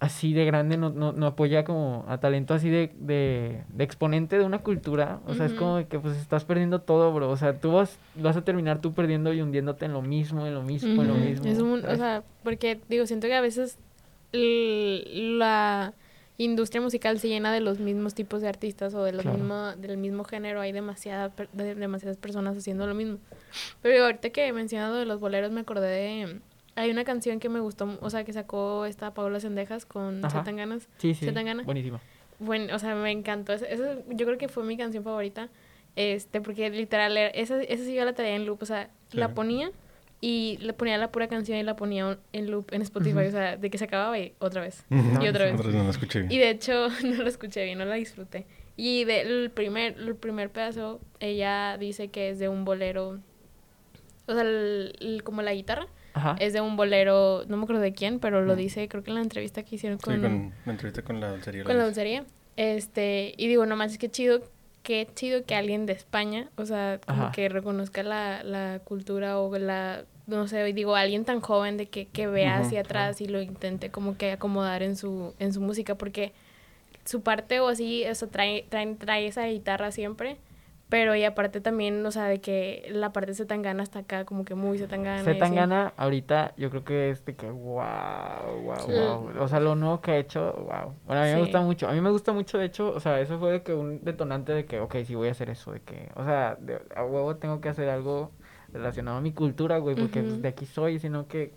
[0.00, 4.38] así de grande no, no, no apoya como a talento así de, de, de exponente
[4.38, 5.58] de una cultura, o sea, es Ujú.
[5.58, 8.80] como de que pues estás perdiendo todo, bro, o sea, tú vas, vas a terminar
[8.80, 11.46] tú perdiendo y hundiéndote en lo mismo, en lo mismo, en lo mismo.
[11.46, 13.78] Es un, o sea, porque digo, siento que a veces
[14.32, 15.92] la
[16.38, 19.36] industria musical se llena de los mismos tipos de artistas o de los Claro.
[19.36, 23.18] mismo, del mismo género, hay demasiada, de- demasiadas personas haciendo lo mismo.
[23.82, 26.40] Pero digo, ahorita que he mencionado de los boleros me acordé de
[26.80, 30.42] hay una canción que me gustó, o sea, que sacó esta Paola Sendejas con Ajá.
[30.52, 30.88] Ganas.
[30.98, 31.62] sí, sí, ¿se te gana?
[31.62, 32.00] buenísimo.
[32.38, 33.52] Bueno, o sea, me encantó.
[33.52, 35.48] Esa, esa- yo creo que fue mi canción favorita.
[35.96, 38.62] Este, porque literal, era- esa, esa sí yo la traía en loop.
[38.62, 39.32] O sea, la Sí.
[39.34, 39.70] ponía
[40.22, 43.18] y le ponía la pura canción y la ponía en loop en Spotify.
[43.18, 43.28] Ujú.
[43.28, 44.84] O sea, de que se acababa y otra vez.
[44.90, 45.22] Ujú.
[45.22, 45.54] Y otra vez.
[45.54, 46.32] Otra vez no lo escuché bien.
[46.32, 48.46] Y de hecho, no la escuché bien, no la disfruté.
[48.76, 53.18] Y del primer, el primer pedazo, ella dice que es de un bolero.
[54.26, 56.36] O sea, el- el- como la guitarra Ajá.
[56.40, 58.58] es de un bolero, no me acuerdo de quién, pero lo Mm.
[58.58, 61.30] dice, creo que en la entrevista que hicieron Sí, con, con la entrevista con la
[61.30, 61.64] dulcería.
[61.64, 62.24] con la dulcería.
[62.56, 64.42] Este, y digo, no manches, qué chido
[64.82, 67.32] qué chido que alguien de España, o sea, como Ajá.
[67.32, 72.06] que reconozca la, la cultura o la, no sé, digo, alguien tan joven de que,
[72.06, 75.96] que vea hacia atrás y lo intente como que acomodar en su, en su música,
[75.96, 76.32] porque
[77.04, 80.38] su parte o así, eso trae, trae, trae esa guitarra siempre,
[80.90, 84.26] pero y aparte también, o sea, de que la parte se tan gana hasta acá,
[84.26, 85.24] como que muy se tan gana.
[85.24, 87.84] Se tan gana ahorita, yo creo que es de que wow,
[88.62, 88.92] wow, Sí.
[88.92, 89.30] wow.
[89.42, 90.94] O sea, lo nuevo que ha hecho, wow.
[91.06, 91.40] Bueno, a mí me Sí.
[91.40, 91.88] gusta mucho.
[91.88, 94.52] A mí me gusta mucho, de hecho, o sea, eso fue de que un detonante
[94.52, 97.36] de que, ok, sí voy a hacer eso, de que, o sea, de- a huevo
[97.36, 98.32] tengo que hacer algo
[98.72, 101.54] relacionado a mi cultura, güey, porque de aquí soy, sino que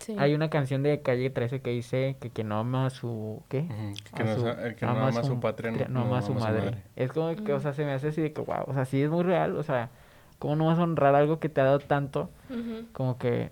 [0.00, 0.16] Sí.
[0.18, 3.68] hay una canción de Calle 13 que dice que quien no ama a su, ¿qué?
[4.14, 6.34] Que a no, su- el que no ama a su patria no, ama a su
[6.34, 6.82] madre.
[6.96, 9.02] Es como que, o sea, se me hace así de que, wow, o sea, sí
[9.02, 9.90] es muy real, o sea,
[10.38, 12.30] ¿cómo no vas a honrar algo que te ha dado tanto?
[12.92, 13.50] Como que,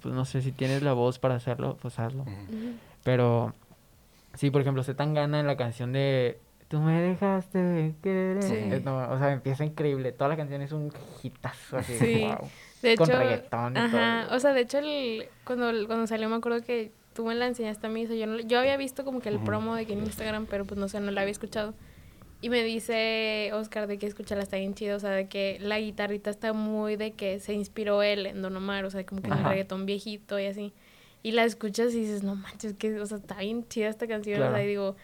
[0.00, 2.24] pues no sé, si tienes la voz para hacerlo, pues hazlo.
[3.04, 3.52] Pero,
[4.34, 8.42] sí, por ejemplo, se tan gana en la canción de Tú me dejaste de querer.
[8.42, 8.82] Sí.
[8.82, 10.10] No, o sea, empieza increíble.
[10.12, 10.90] Toda la canción es un
[11.22, 11.98] hitazo así.
[11.98, 12.24] Sí.
[12.26, 12.48] wow.
[12.82, 14.36] De Con hecho, reggaetón y ajá, todo.
[14.36, 17.86] o sea, de hecho, el, cuando, cuando salió me acuerdo que tú me la enseñaste
[17.86, 19.44] a mí, o sea, yo, no- yo había visto como que el Ujú.
[19.44, 21.74] promo de que en Instagram, pero pues no sé, no la había escuchado.
[22.40, 25.78] Y me dice Oscar de que escucharla está bien chido, o sea, de que la
[25.78, 29.30] guitarrita está muy de que se inspiró él en Don Omar, o sea, como que
[29.30, 30.72] en el reggaetón viejito y así.
[31.22, 34.38] Y la escuchas y dices, no manches, que, o sea, está bien chida esta canción,
[34.38, 34.54] o Claro.
[34.56, 34.96] sea, y digo,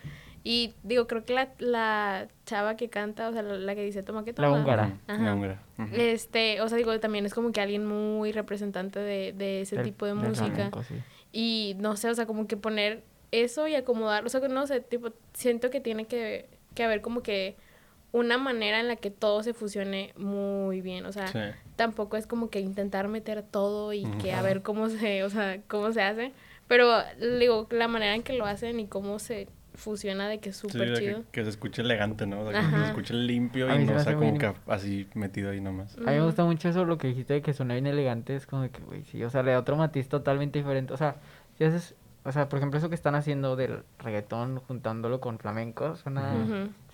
[0.51, 4.03] y digo, creo que la, la chava que canta, o sea, la, la que dice,
[4.03, 4.49] toma que toma.
[4.49, 4.99] La húngara.
[5.07, 5.23] Ajá.
[5.23, 5.63] La húngara.
[5.93, 9.85] Este, o sea, digo, también es como que alguien muy representante de, de ese Del-
[9.85, 10.47] tipo de música.
[10.47, 10.95] flamenco, sí.
[11.33, 14.81] Y no sé, o sea, como que poner eso y acomodar, o sea, no sé,
[14.81, 17.57] tipo, siento que tiene que, que haber como que
[18.13, 21.39] una manera en la que todo se fusione muy bien, o sea, Sí.
[21.77, 25.61] tampoco es como que intentar meter todo y que a ver cómo se, o sea,
[25.69, 26.33] cómo se hace,
[26.69, 26.91] pero
[27.39, 29.47] digo, la manera en que lo hacen y cómo se
[29.79, 31.23] fusiona de que es súper chido.
[31.33, 32.41] que se escuche elegante, ¿no?
[32.41, 35.97] O sea, que se escuche limpio y no sea como que así metido ahí nomás.
[35.97, 38.47] A mí me gusta mucho eso, lo que dijiste de que suena bien elegante, es
[38.47, 40.93] como de que, güey, sí, o sea, le da otro matiz totalmente diferente.
[40.93, 41.17] O sea,
[41.57, 45.97] si haces, o sea, por ejemplo, eso que están haciendo del reggaetón, juntándolo con flamenco,
[45.97, 46.35] suena,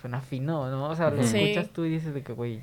[0.01, 0.91] suena fino, ¿no?
[0.91, 1.23] O sea, lo.
[1.23, 1.39] Sí.
[1.39, 2.63] escuchas tú y dices de que, güey,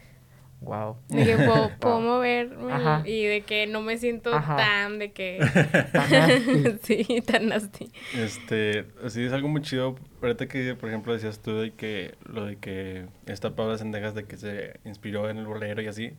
[0.62, 0.95] wow.
[1.10, 2.02] De que puedo, puedo Wow.
[2.02, 3.04] moverme Ajá.
[3.06, 4.56] y de que no me siento Ajá.
[4.58, 5.39] tan de que...
[5.93, 6.80] nasty.
[7.06, 7.91] sí, tan nasty.
[8.15, 9.95] Este, sí, es algo muy chido.
[10.21, 14.26] Ahorita que, por ejemplo, decías tú de que lo de que esta Paula Sendejas de
[14.26, 16.13] que se inspiró en el bolero y así.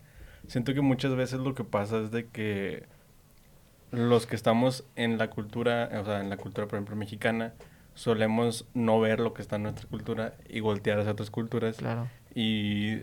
[0.48, 2.84] Siento que muchas veces lo que pasa es de que
[3.92, 7.52] los que estamos en la cultura, o sea, en la cultura, por ejemplo, mexicana,
[7.94, 11.76] solemos no ver lo que está en nuestra cultura y voltear hacia otras culturas.
[11.76, 12.08] Claro.
[12.34, 13.02] Y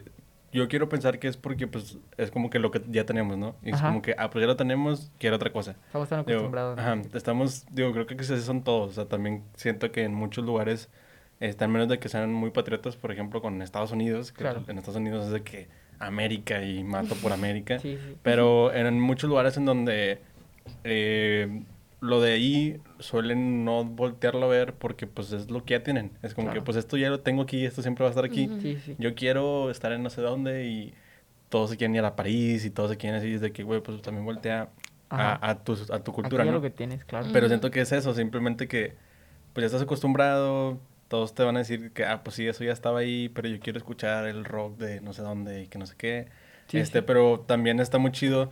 [0.51, 3.55] yo quiero pensar que es porque, pues, es como que lo que ya tenemos, ¿no?
[3.63, 5.75] Y es como que, ah, pues ya lo tenemos, quiero otra cosa.
[5.88, 6.77] Estamos tan Digo, acostumbrados.
[6.77, 6.81] ¿no?
[6.81, 8.91] ajá, estamos, digo, creo que así son todos.
[8.91, 10.89] O sea, también siento que en muchos lugares,
[11.39, 14.31] están menos de que sean muy patriotas, por ejemplo, con Estados Unidos.
[14.31, 14.63] Que Claro.
[14.67, 15.67] En Estados Unidos es de que
[15.99, 17.79] América y mato por América.
[17.79, 18.15] Sí, sí.
[18.23, 20.19] Pero en muchos lugares en donde
[20.83, 21.63] eh,
[22.01, 26.12] lo de ahí suelen no voltearlo a ver porque pues es lo que ya tienen.
[26.21, 26.62] Es como Claro.
[26.62, 28.47] que pues esto ya lo tengo aquí, esto siempre va a estar aquí.
[28.47, 28.62] Ujú.
[28.62, 28.95] Sí, sí.
[28.97, 30.93] Yo quiero estar en no sé dónde y
[31.49, 34.01] todos se quieren ir a París y todos se quieren es de que, güey, pues
[34.01, 34.69] también voltea
[35.09, 36.57] a, a tu, a tu cultura, Aquí ya ¿no?
[36.57, 37.27] lo que tienes, claro.
[37.33, 38.93] Pero siento que es eso, simplemente que
[39.53, 42.71] pues ya estás acostumbrado, todos te van a decir que, ah, pues sí, eso ya
[42.71, 45.85] estaba ahí, pero yo quiero escuchar el rock de no sé dónde y que no
[45.88, 46.27] sé qué.
[46.67, 47.03] Sí, este, sí.
[47.07, 48.51] pero también está muy chido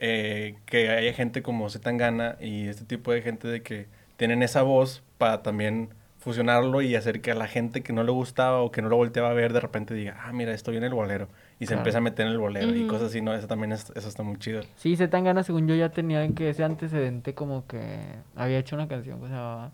[0.00, 3.86] eh, que haya gente como Zetangana y este tipo de gente de que
[4.16, 8.10] tienen esa voz para también fusionarlo y hacer que a la gente que no le
[8.10, 10.86] gustaba o que no lo volteaba a ver de repente diga, ah, mira, esto viene
[10.88, 11.28] el bolero.
[11.58, 11.80] Y se Claro.
[11.80, 13.34] empieza a meter en el bolero y cosas así, ¿no?
[13.34, 14.62] Eso también es, eso está muy chido.
[14.76, 17.98] Sí, se tan ganas, según yo ya tenía que ese antecedente como que
[18.36, 19.72] había hecho una canción que se llamaba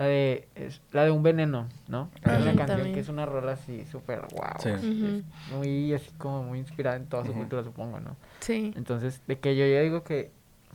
[0.00, 2.08] la de es la de un veneno, ¿no?
[2.24, 2.56] Ah, es una sí.
[2.56, 2.94] canción También.
[2.94, 4.42] que es una rola así súper wow.
[4.58, 4.70] Sí.
[4.70, 5.22] Ujú.
[5.58, 7.40] Muy así como muy inspirada en toda su Ujú.
[7.40, 8.16] cultura, supongo, ¿no?
[8.40, 8.72] Sí.
[8.76, 10.30] Entonces, de que yo ya digo que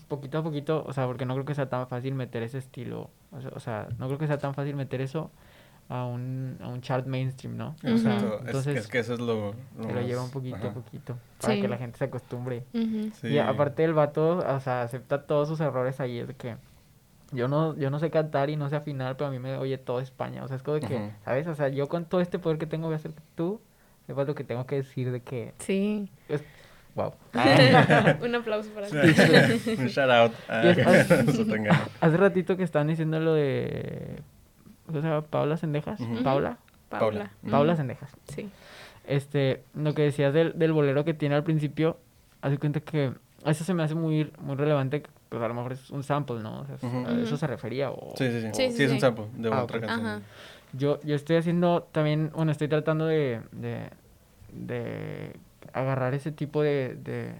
[0.07, 3.09] poquito a poquito, o sea, porque no creo que sea tan fácil meter ese estilo,
[3.31, 5.31] o sea, o sea, no creo que sea tan fácil meter eso
[5.89, 7.69] a un, a un chart mainstream, ¿no?
[7.83, 8.35] O sea, Exacto.
[8.41, 10.67] Es- entonces es, que eso es lo, lo más- lleva un poquito ajá.
[10.67, 11.61] a poquito para Sí.
[11.61, 12.63] que la gente se acostumbre.
[13.23, 16.57] Y aparte el vato, o sea, acepta todos sus errores ahí, es de que
[17.35, 19.77] yo no, yo no sé cantar y no sé afinar, pero a mí me oye
[19.77, 21.11] todo España, o sea, es como de que.
[21.23, 21.47] ¿sabes?
[21.47, 23.59] O sea, yo con todo este poder que tengo voy a hacer que tú
[24.07, 26.09] sepas lo que tengo que decir de que, Sí.
[26.95, 27.13] wow.
[28.23, 28.95] Un aplauso para ti.
[29.77, 30.31] un shout out
[30.63, 31.87] es- Zetangana.
[32.01, 34.21] Hace ratito que estaban diciendo lo de,
[34.85, 35.21] ¿cómo se llama?
[35.23, 36.23] Paula Sendejas, Ujú.
[36.23, 36.57] Paula,
[36.89, 36.99] Paula.
[36.99, 37.31] Paula.
[37.41, 37.51] Ujú.
[37.51, 38.11] Paula Sendejas.
[38.27, 38.49] Sí.
[39.07, 41.97] Este, lo que decías del, del bolero que tiene al principio,
[42.41, 43.13] hace cuenta que
[43.45, 45.03] eso se me hace muy, muy relevante,
[45.35, 46.61] pues a lo mejor es un sample, ¿no?
[46.61, 47.05] O sea, Ujú.
[47.07, 48.13] a eso se refería o...
[48.15, 48.47] Sí, sí, sí.
[48.53, 49.85] Sí, Sí, sí, es un sample de Ah, otra ok.
[49.85, 50.05] canción.
[50.07, 50.21] Ajá.
[50.73, 53.89] Yo, yo estoy haciendo también, bueno, estoy tratando de, de,
[54.53, 55.35] de
[55.73, 57.33] agarrar ese tipo de, de,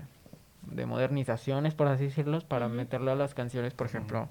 [0.63, 2.75] de modernizaciones, por así decirlo, para Ujú.
[2.75, 4.27] meterlo a las canciones, por ejemplo,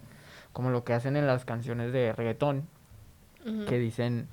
[0.52, 2.68] como lo que hacen en las canciones de reggaetón,
[3.68, 4.28] que dicen,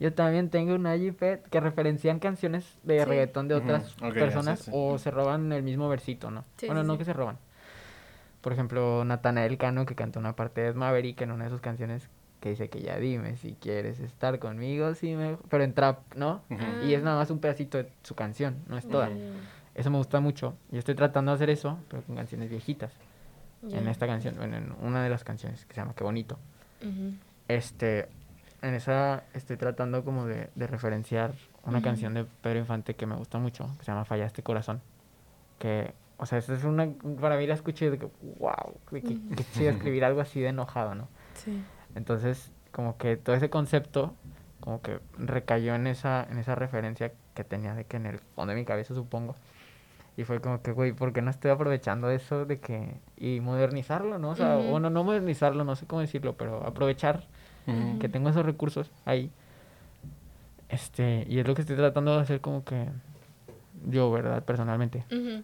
[0.00, 3.04] yo también tengo un iPad, que referencian canciones de Sí.
[3.04, 4.70] reggaetón de otras personas sí, sí.
[4.74, 6.44] o se roban el mismo versito, ¿no?
[6.56, 6.98] Sí, bueno, sí, no sí.
[6.98, 7.38] que se roban.
[8.44, 12.10] Por ejemplo, Natanael Cano que canta una parte de Maverick en una de sus canciones
[12.40, 15.38] que dice que ya dime si quieres estar conmigo, si me...
[15.48, 16.42] pero en trap, ¿no?
[16.86, 19.08] Y es nada más un pedacito de su canción, no es toda.
[19.74, 20.58] Eso me gusta mucho.
[20.70, 22.92] Yo estoy tratando de hacer eso, pero con canciones viejitas.
[23.62, 26.38] En esta canción, bueno, en una de las canciones que se llama Qué bonito.
[27.48, 28.10] Este,
[28.60, 31.32] en esa estoy tratando como de, de referenciar
[31.64, 34.82] una canción de Pedro Infante que me gusta mucho, que se llama Fallaste Corazón.
[35.58, 36.88] Que, o sea, esa es una,
[37.20, 39.00] para mí la escuché de que, wow, Ujú.
[39.34, 41.08] que chido escribir algo así de enojado, ¿no?
[41.34, 41.62] Sí.
[41.94, 44.14] Entonces, como que todo ese concepto,
[44.60, 48.52] como que recayó en esa, en esa referencia que tenía de que en el fondo
[48.52, 49.34] de mi cabeza, supongo.
[50.16, 52.94] Y fue como que, güey, ¿por qué no estoy aprovechando eso de que...
[53.16, 54.30] y modernizarlo, ¿no?
[54.30, 54.70] O sea, Ujú.
[54.70, 57.24] bueno, no modernizarlo, no sé cómo decirlo, pero aprovechar
[57.66, 57.98] Ujú.
[57.98, 59.30] que tengo esos recursos ahí.
[60.68, 62.88] Este, y es lo que estoy tratando de hacer como que
[63.88, 64.44] yo, ¿verdad?
[64.44, 65.04] Personalmente.
[65.10, 65.42] Ujú.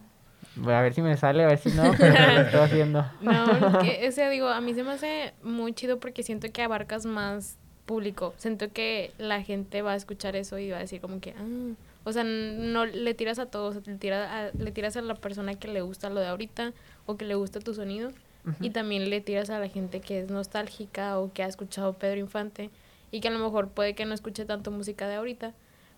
[0.55, 3.05] Voy a ver si me sale, a ver si no, pero lo estoy haciendo.
[3.21, 6.61] No, que, o sea, digo, a mí se me hace muy chido porque siento que
[6.61, 8.33] abarcas más público.
[8.37, 11.75] Siento que la gente va a escuchar eso y va a decir como que, ah,
[12.03, 15.55] o sea, no le tiras a todos, le, tira a, le tiras a la persona
[15.55, 16.73] que le gusta lo de ahorita
[17.05, 18.11] o que le gusta tu sonido
[18.59, 22.19] y también le tiras a la gente que es nostálgica o que ha escuchado Pedro
[22.19, 22.71] Infante
[23.11, 25.53] y que a lo mejor puede que no escuche tanto música de ahorita,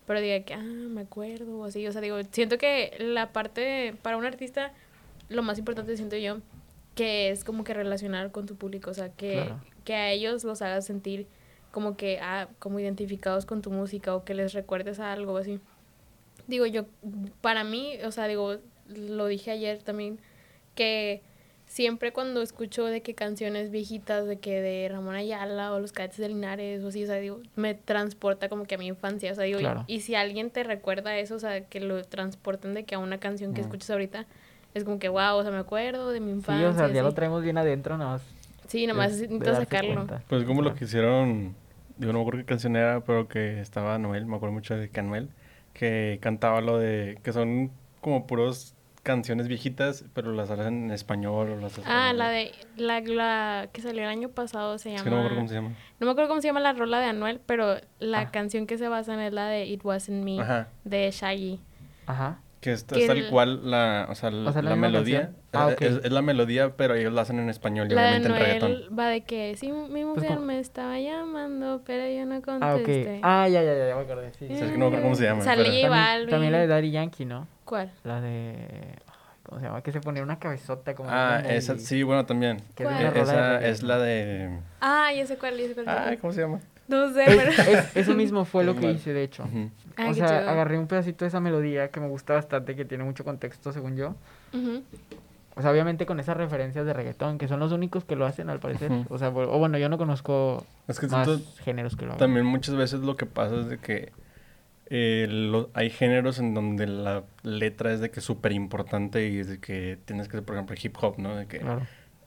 [0.05, 3.95] pero diga que, ah, me acuerdo o así, o sea, digo, siento que la parte,
[4.01, 4.73] para un artista,
[5.29, 6.39] lo más importante siento yo,
[6.95, 9.59] que es como que relacionar con tu público, o sea, que, Claro.
[9.83, 11.27] que a ellos los hagas sentir
[11.71, 15.59] como que, ah, como identificados con tu música o que les recuerdes a algo así.
[16.47, 16.85] Digo, yo,
[17.41, 20.19] para mí, o sea, digo, lo dije ayer también,
[20.75, 21.21] que
[21.73, 26.17] siempre cuando escucho de que canciones viejitas, de que de Ramón Ayala o los Cadetes
[26.19, 29.36] de Linares o así, o sea, digo, me transporta como que a mi infancia, o
[29.36, 29.83] sea, digo, y- Claro.
[29.88, 33.17] y, si alguien te recuerda eso, o sea, que lo transporten de que a una
[33.17, 34.27] canción que escuchas ahorita,
[34.75, 36.69] es como que, wow, o sea, me acuerdo de mi Sí, infancia.
[36.69, 38.21] o sea, ya lo traemos bien adentro, nada más.
[38.67, 39.95] Sí, nada más necesito sacarlo.
[39.95, 40.21] cuenta.
[40.29, 41.55] Pues como lo que hicieron,
[41.97, 44.91] digo, no me acuerdo qué canción era, pero que estaba Noel, me acuerdo mucho de
[44.91, 45.29] que Anuel,
[45.73, 51.49] que cantaba lo de, que son como puros canciones viejitas, pero las hacen en español
[51.51, 54.93] o las hacen Ah, en- la de, la, la que salió el año pasado se
[54.95, 55.03] Es llama...
[55.03, 55.69] que no me acuerdo cómo se llama.
[55.99, 58.31] No me acuerdo cómo se llama la rola de Anuel, pero la Ah.
[58.31, 60.69] canción que se basa en es la de It Wasn't Me, Ajá.
[60.85, 61.59] de Shaggy.
[62.07, 62.39] Ajá.
[62.63, 64.76] Que es, Que es tal el- cual la, o sea, la, O sea, la la
[64.78, 65.32] melodía.
[65.52, 65.82] Ah, es- ok.
[65.82, 68.45] es, es la melodía, pero ellos la hacen en español y La de obviamente en
[68.45, 68.97] reggaetón.
[68.97, 72.41] Va de que, sí, mi mujer como- me estaba llamando, pero yo no Ah,
[72.78, 73.15] contesté.
[73.17, 73.19] ok.
[73.21, 74.32] Ah, ya, ya, ya, ya me acordé.
[74.39, 74.47] Sí.
[74.47, 76.67] Sí, es que no me acuerdo cómo se llama, Sale pero- También, también la de
[76.67, 77.47] Daddy Yankee, ¿no?
[77.65, 77.91] ¿Cuál?
[78.06, 78.56] La de...
[79.43, 79.82] ¿Cómo se llama?
[79.84, 81.10] Que se ponía una cabezota como...
[81.12, 82.58] Ah, esa, y- sí, bueno, también.
[82.58, 83.17] es ¿Cuál?
[83.17, 84.58] esa es la de...
[84.80, 85.88] Ah, ya sé cuál, ya sé cuál.
[85.89, 86.62] Ay, ¿cómo se llama?
[86.87, 87.71] No sé, Es- pero...
[87.79, 89.43] es- eso mismo fue lo que hice, de hecho.
[89.97, 90.49] Ah, o sea, chido.
[90.49, 93.95] agarré un pedacito de esa melodía que me gusta bastante, que tiene mucho contexto, según
[93.95, 94.15] yo.
[95.55, 98.49] O sea, obviamente con esas referencias de reggaetón, que son los únicos que lo hacen,
[98.49, 98.91] al parecer.
[99.09, 102.19] O sea, o bueno, yo no conozco Es que más géneros que lo hagan.
[102.19, 104.11] También muchas veces lo que pasa es de que
[104.89, 109.39] eh, lo- hay géneros en donde la letra es de que es súper importante y
[109.39, 111.35] es de que tienes que, por ejemplo, hip hop, ¿no?
[111.35, 111.81] De que Claro.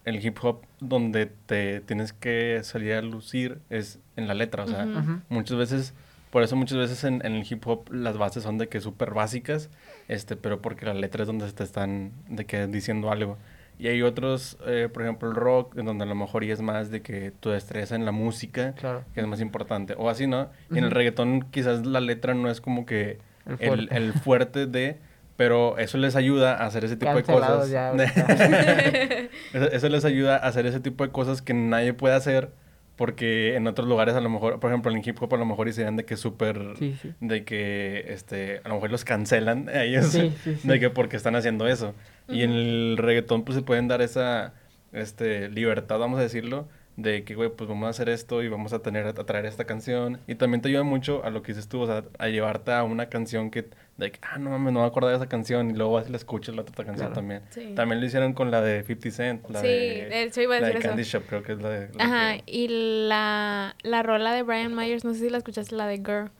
[0.06, 4.66] El hip hop donde te tienes que salir a lucir es en la letra, o
[4.68, 4.98] sea, Ujú.
[4.98, 5.20] Ujú.
[5.28, 5.94] muchas veces,
[6.30, 9.12] por eso muchas veces en, en el hip hop las bases son de que súper
[9.12, 9.68] básicas,
[10.08, 13.36] este, pero porque la letra es donde te están de que diciendo algo.
[13.78, 16.62] Y hay otros, eh, por ejemplo, el rock, en donde a lo mejor y es
[16.62, 19.04] más de que tu destreza en la música, Claro.
[19.12, 19.94] que es más importante.
[19.98, 20.48] O así, ¿no?
[20.70, 23.96] Y en el reggaetón quizás la letra no es como que El el, fuerte.
[23.96, 24.98] el fuerte de...
[25.36, 29.32] Pero eso les ayuda a hacer ese tipo Cancelados de cosas.
[29.72, 32.50] eso, les ayuda a hacer ese tipo de cosas que nadie puede hacer
[32.96, 35.68] porque en otros lugares a lo mejor, por ejemplo, en hip hop a lo mejor
[35.68, 36.58] hicieran de que súper...
[36.78, 37.12] Sí, sí.
[37.20, 40.06] De que, este, a lo mejor los cancelan a ellos.
[40.06, 40.32] Sí.
[40.64, 41.94] De que porque están haciendo eso.
[42.26, 44.54] Y en el reggaetón pues se pueden dar esa,
[44.92, 48.72] este, libertad, vamos a decirlo, de que, güey, pues vamos a hacer esto y vamos
[48.72, 50.18] a tener, a traer esta canción.
[50.26, 52.84] Y también te ayuda mucho a lo que dices tú, o sea, a llevarte a
[52.84, 55.70] una canción que, de que, ah, no mames, no me acordaba de esa canción.
[55.70, 57.12] Y luego vas y la escuchas la otra canción Claro.
[57.14, 57.42] también.
[57.50, 57.72] Sí.
[57.76, 59.50] También lo hicieron con la de 50 Cent.
[59.50, 60.88] La Sí, de, hecho iba a la de decir eso.
[60.88, 61.88] Candy Shop, creo que es la de...
[61.94, 62.68] la Ajá, que- y
[63.08, 66.30] la, la rola de Brian Myers, no sé si la escuchaste, la de Girl,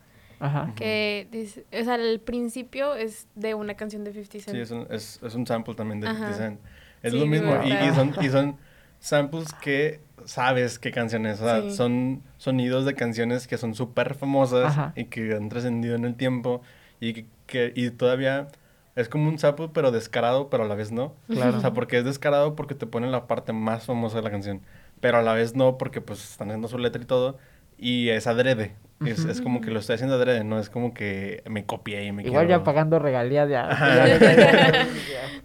[0.40, 0.72] Ajá.
[0.74, 4.56] que dice, o sea, el principio es de una canción de 50 Cent.
[4.56, 6.34] Sí, es un, es, es un sample también de 50 Ajá.
[6.38, 6.60] Cent.
[7.02, 7.54] Es Sí, lo mismo.
[7.62, 8.56] Y, y son, y son,
[8.98, 11.70] samples que sabes qué canciones, o sea, Sí.
[11.74, 14.92] son sonidos de canciones que son súper famosas Ajá.
[14.94, 16.60] y que han trascendido en el tiempo
[17.00, 18.48] y que, que- y todavía
[18.96, 21.14] es como un sample pero descarado, pero a la vez no.
[21.28, 21.56] Claro.
[21.56, 24.60] O sea, porque es descarado porque te ponen la parte más famosa de la canción,
[25.00, 27.38] pero a la vez no porque pues están haciendo su letra y todo
[27.78, 28.74] y es adrede.
[29.04, 32.12] Es, es como que lo estoy haciendo adrede, no es como que me copié y
[32.12, 33.68] me Igual quiero- ya pagando regalías ya-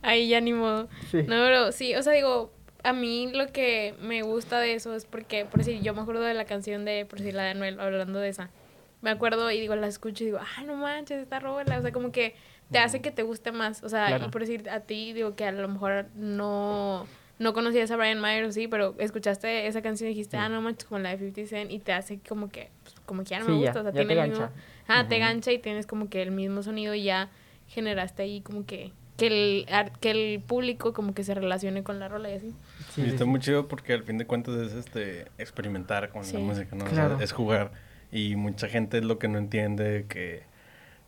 [0.02, 0.88] Ahí ya ni modo.
[1.12, 1.18] Sí.
[1.24, 5.06] No, pero sí, o sea, digo, a mí lo que me gusta de eso es
[5.06, 7.80] porque, por decir, yo me acuerdo de la canción de, por decir, la de Anuel,
[7.80, 8.50] hablando de esa.
[9.02, 11.80] Me acuerdo y digo, la escucho y digo, ah, no manches, esta rola.
[11.80, 12.36] O sea, como que
[12.72, 13.84] te hace que te guste más.
[13.84, 14.26] O sea, Claro.
[14.26, 17.08] y por decir, a ti, digo que a lo mejor no,
[17.40, 20.86] no conocías a Brian Myers, sí, pero escuchaste esa canción y dijiste, ah, no manches,
[20.88, 23.46] como la de 50 Cent, y te hace como que, pues, como que ya no
[23.46, 23.80] me ya, gusta.
[23.80, 24.50] o sea, te tiene el mismo.
[24.88, 27.30] Ah, te gancha y tienes como que el mismo sonido y ya
[27.68, 29.66] generaste ahí como que que el,
[30.00, 32.56] que el público como que se relacione con la rola y así.
[32.92, 33.30] Sí, y sí, está sí.
[33.30, 36.34] muy chido porque al fin de cuentas es este experimentar con Sí.
[36.34, 36.86] la música, ¿no?
[36.86, 37.20] O sea, Claro.
[37.22, 37.72] es jugar.
[38.12, 40.44] Y mucha gente es lo que no entiende que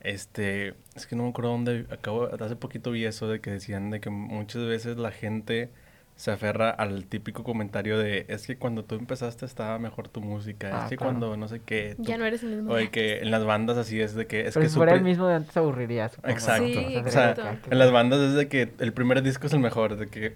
[0.02, 3.90] este es que no me acuerdo dónde acabo hace poquito vi eso de que decían
[3.90, 5.70] de que muchas veces la gente
[6.16, 10.70] se aferra al típico comentario de es que cuando tú empezaste estaba mejor tu música,
[10.74, 11.14] Ah, es que claro.
[11.14, 12.72] cuando no sé qué, tú- Ya no eres el mismo.
[12.72, 14.94] o de que en las bandas así es de que es Pero que si fuera
[14.94, 16.10] el mismo de antes aburriría.
[16.10, 16.32] supongo.
[16.34, 16.66] Exacto.
[16.68, 17.68] Sí, o O sea, exacto.
[17.72, 20.36] en las bandas es de que el primer disco es el mejor, de que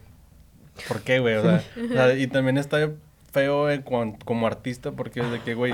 [0.87, 1.35] ¿por qué, güey?
[1.35, 2.89] O sea, o sea, y también está
[3.31, 5.73] feo en cuan- como artista porque es de que, güey,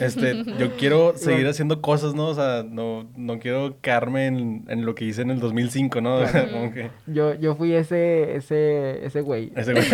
[0.00, 2.26] este, yo quiero seguir haciendo cosas, ¿no?
[2.26, 6.16] O sea, no, no quiero quedarme en, en lo que hice en el 2005, ¿no?
[6.16, 9.52] O sea, como que Yo, yo fui ese, ese, ese güey.
[9.54, 9.84] ese güey.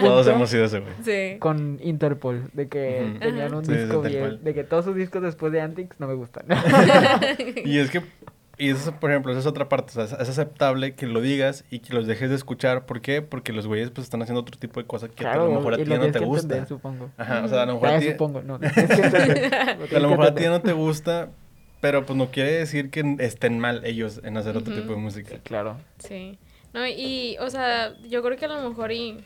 [0.00, 0.92] Todos hemos sido ese güey.
[1.02, 1.38] Sí.
[1.38, 5.50] Con Interpol, de que tenían un Sí, disco bien, de que todos sus discos después
[5.52, 6.44] de Antics no me gustan.
[7.64, 8.02] Y es que,
[8.58, 9.98] y eso, por ejemplo, esa es otra parte.
[9.98, 12.86] O sea, es aceptable que lo digas y que los dejes de escuchar.
[12.86, 13.22] ¿Por qué?
[13.22, 15.76] Porque los güeyes pues están haciendo otro tipo de cosas que a lo mejor a
[15.78, 16.42] ti lo no te que gusta.
[16.42, 17.10] entender, supongo.
[17.16, 18.54] Ajá, o sea, a lo mejor Ah, a ti, supongo, no.
[19.96, 21.30] a lo mejor a ti no te gusta,
[21.80, 25.36] pero pues no quiere decir que estén mal ellos en hacer otro tipo de música.
[25.42, 25.76] Claro.
[25.98, 26.38] Sí.
[26.72, 29.18] No, y, o sea, yo creo que a lo mejor y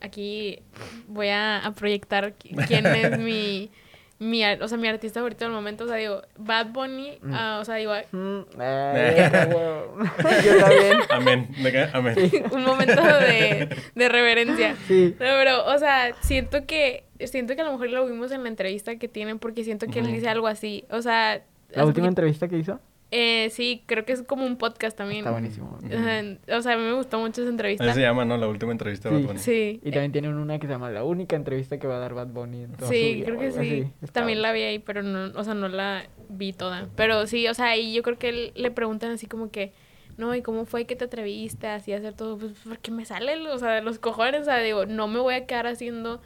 [0.00, 0.60] aquí
[1.08, 3.70] voy a, a proyectar qui- quién es mi,
[4.18, 5.84] mi, ar- o sea, mi artista favorito del momento.
[5.84, 7.34] O sea, digo, Bad Bunny, Mm.
[7.34, 9.98] ah, o sea, digo, Mm, qué huevo.
[10.44, 11.48] Yo también.
[11.92, 12.16] Amén.
[12.52, 14.74] un momento de, de reverencia.
[14.88, 15.10] Sí.
[15.18, 18.48] No, pero, o sea, siento que, siento que a lo mejor lo vimos en la
[18.48, 20.84] entrevista que tienen porque siento que él dice algo así.
[20.90, 22.80] O sea, La última poquito- entrevista que hizo
[23.18, 25.20] eh, sí, creo que es como un podcast también.
[25.20, 25.78] está buenísimo.
[25.80, 27.92] O sea, a mí me gustó mucho esa entrevista.
[27.94, 28.36] Se llama, ¿no?
[28.36, 29.22] La última entrevista de Sí.
[29.22, 29.38] Bad Bunny.
[29.40, 29.80] Sí.
[29.84, 32.28] Y también tienen una que se llama La única entrevista que va a dar Bad
[32.28, 33.58] Bunny en Sí, vida, creo que sí.
[34.02, 34.12] así.
[34.12, 36.88] También la vi ahí, pero no, o sea, no la vi toda.
[36.96, 39.72] Pero sí, o sea, ahí yo creo que él- le preguntan así como que,
[40.16, 42.38] no, ¿y cómo fue que te atreviste así a hacer todo?
[42.38, 45.34] Pues porque me sale, o sea, de los cojones, o sea, digo, no me voy
[45.34, 46.20] a quedar haciendo,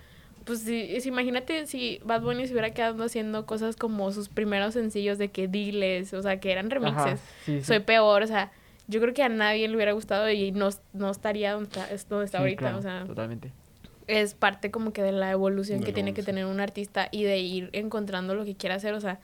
[0.44, 4.74] pues si, si- imagínate si Bad Bunny se hubiera quedado haciendo cosas como sus primeros
[4.74, 6.96] sencillos de que diles, o sea, que eran remixes.
[6.98, 7.64] Ajá, sí, sí.
[7.64, 8.50] Soy peor, o sea,
[8.88, 12.09] yo creo que a nadie le hubiera gustado y no, no estaría donde está, es
[12.09, 13.53] donde está Sí, ahorita, claro, o sea Totalmente.
[14.07, 17.09] es parte como que de la evolución De que la tiene que tener un artista
[17.12, 18.94] y de ir encontrando lo que quiera hacer.
[18.94, 19.20] O sea,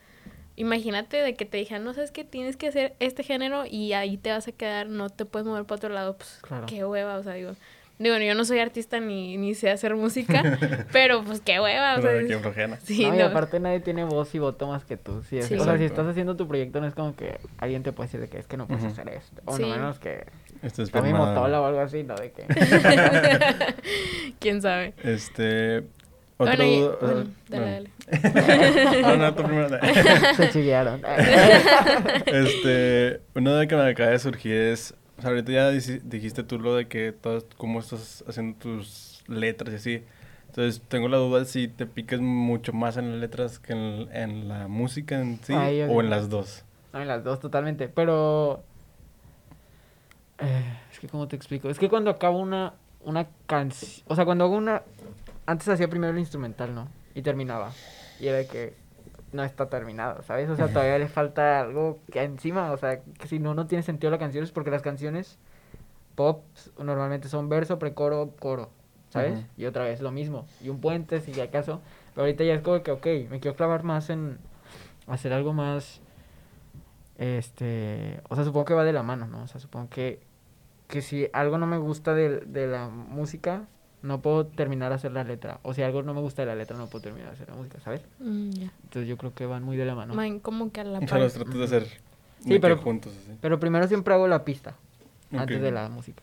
[0.55, 4.17] imagínate de que te dijeran, no sabes que tienes que hacer este género y ahí
[4.17, 6.17] te vas a quedar, no te puedes mover para otro lado.
[6.17, 6.67] Pues Claro.
[6.67, 7.53] qué hueva, o sea, digo.
[7.99, 10.59] Digo, yo no soy artista ni, ni sé hacer música,
[10.93, 12.23] pero pues qué hueva, o Pero sea.
[12.23, 12.79] de que flojera.
[12.85, 15.23] Sí, no, y aparte nadie tiene voz y voto más que tú.
[15.29, 15.55] Sí, es- Sí.
[15.57, 18.21] O sea, si estás haciendo tu proyecto no es como que alguien te puede decir
[18.21, 19.41] de que es que no puedes hacer esto.
[19.47, 19.63] O Sí.
[19.63, 20.27] no menos que
[20.63, 21.27] Este es firmado.
[21.27, 22.15] Motola o algo así, ¿no?
[22.17, 22.45] De que...
[24.41, 24.93] ¿Quién sabe?
[25.03, 25.79] Este.
[26.39, 26.55] Otro.
[26.55, 27.91] Bueno, y- uh, bueno, dale, dale.
[29.03, 29.79] no, no, tú primero.
[30.37, 31.01] Se chiviaron.
[32.27, 36.59] Este, una duda que me acaba de surgir es, o sea, ahorita ya dijiste tú
[36.59, 40.05] lo de que todas, cómo estás haciendo tus letras y así.
[40.49, 44.49] Entonces, tengo la duda si te picas mucho más en las letras que en, en
[44.49, 46.65] la música en sí Ay, o en las dos.
[46.93, 47.89] No, en las dos totalmente.
[47.89, 48.63] Pero...
[50.39, 51.69] eh, es que, ¿cómo te explico?
[51.69, 52.73] Es que cuando acabo una,
[53.05, 54.03] una canción...
[54.07, 54.83] O sea, cuando hago una...
[55.45, 56.89] Antes hacía primero el instrumental, ¿no?
[57.15, 57.73] Y terminaba.
[58.19, 58.75] Y era de que
[59.33, 60.49] no está terminado, ¿sabes?
[60.49, 63.83] O sea, todavía le falta algo que encima, o sea, que si no, no tiene
[63.83, 65.39] sentido la canción es porque las canciones
[66.15, 66.45] pop
[66.79, 68.71] normalmente son verso, precoro, coro,
[69.11, 69.45] ¿sabes?
[69.57, 70.47] Y otra vez lo mismo.
[70.63, 71.81] Y un puente, si acaso.
[72.15, 74.39] Pero ahorita ya es como que, ok, me quiero clavar más en
[75.07, 76.01] hacer algo más
[77.19, 79.43] este, o sea, supongo que va de la mano, ¿no?
[79.43, 80.21] O sea, supongo que,
[80.87, 83.67] que si algo no me gusta de, de la música,
[84.07, 85.59] no puedo terminar a hacer la letra.
[85.63, 87.55] O si algo no me gusta de la letra, no puedo terminar a hacer la
[87.57, 88.03] música, ¿sabes?
[88.21, 88.51] Mm.
[88.85, 90.15] Entonces yo creo que van muy de la mano.
[90.15, 91.87] Man, como que a la O sea, los tratas de hacer
[92.41, 93.37] Sí, de pero- juntos, así.
[93.41, 94.77] Pero primero siempre hago la pista,
[95.33, 96.23] antes de la música.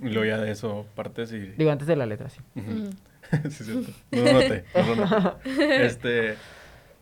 [0.00, 1.38] Y luego ya de eso partes y...
[1.40, 2.40] Digo, antes de la letra, sí.
[2.56, 2.70] Ujú.
[2.70, 2.90] Ujú.
[3.50, 3.92] sí, cierto.
[4.12, 5.84] No noté, no noté.
[5.84, 6.34] Este,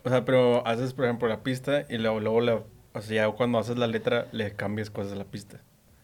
[0.04, 2.54] o sea, pero haces, por ejemplo, la pista y luego, luego la,
[2.94, 5.60] o sea, ya cuando haces la letra le cambias cosas a la pista.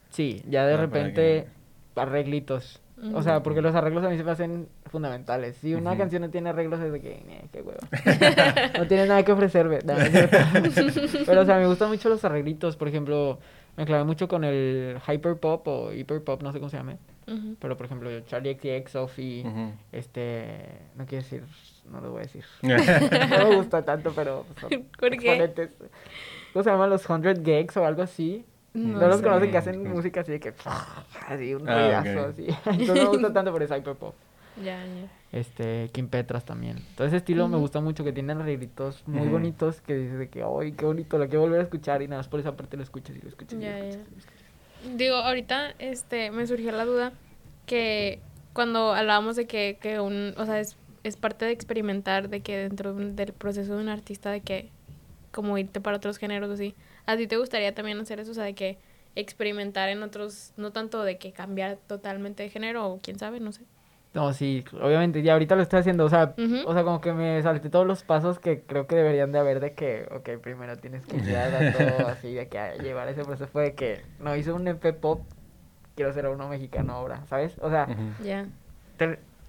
[0.09, 1.47] Sí, ya de Ah, repente
[1.95, 2.81] arreglitos.
[3.13, 5.55] O sea, porque los arreglos a mí se me hacen fundamentales.
[5.57, 7.79] Si una canción no tiene arreglos es de que, eh, qué huevo.
[8.77, 9.79] no tiene nada que ofrecerme.
[9.85, 9.93] No.
[11.25, 12.75] Pero, o sea, me gustan mucho los arreglitos.
[12.75, 13.39] Por ejemplo,
[13.77, 16.97] me clavé mucho con el hyperpop o hyperpop, no sé cómo se llame.
[17.59, 19.71] Pero, por ejemplo, Charlie XCX, Sophie, Ujú.
[19.91, 20.47] este...
[20.95, 21.43] No quiero decir,
[21.91, 22.43] no lo voy a decir.
[22.63, 24.69] No me gusta tanto, pero son
[24.99, 25.15] ¿Por qué?
[25.15, 25.69] exponentes.
[26.51, 28.43] ¿Cómo se llaman los 100 Gigs o algo así?
[28.73, 29.23] No No, los sé.
[29.23, 30.53] conocen que hacen música así de que...
[31.27, 32.47] Así, un Ah, ruidazo, así.
[32.65, 34.13] Entonces no me gusta tanto, pero es hyperpop.
[34.63, 35.07] Ya, ya.
[35.31, 36.77] Este, Kim Petras también.
[36.97, 40.43] Todo ese estilo me gusta mucho, que tienen arreglitos muy bonitos, que dices de que,
[40.43, 41.17] ¡ay, qué bonito!
[41.19, 43.29] Lo quiero volver a escuchar y nada más por esa parte lo escuchas y lo
[43.29, 43.53] escuchas.
[43.53, 43.85] y lo Ya, ya.
[43.89, 44.97] escuchas y lo escuchas.
[44.97, 47.11] Digo, ahorita este, me surgió la duda
[47.67, 48.19] que
[48.53, 52.57] cuando hablábamos de que, que un, o sea, es, es parte de experimentar, de que
[52.57, 54.69] dentro de un- del proceso de un artista, de que
[55.31, 56.73] como irte para otros géneros así,
[57.09, 58.31] ¿a ti te gustaría también hacer eso?
[58.31, 58.77] O sea, de que
[59.15, 63.51] experimentar en otros, no tanto de que cambiar totalmente de género o quién sabe, no
[63.51, 63.63] sé.
[64.13, 66.33] No, sí, obviamente, ya ahorita lo estoy haciendo, o sea,
[66.65, 69.59] o sea, como que me salté todos los pasos que creo que deberían de haber
[69.59, 73.23] de que, ok, primero tienes que llegar a todo así, de que a llevar ese
[73.23, 75.21] proceso fue de que, no, hice un EP pop,
[75.95, 77.57] quiero hacer uno mexicano ahora, ¿sabes?
[77.59, 77.87] O sea.
[78.23, 78.47] Ya.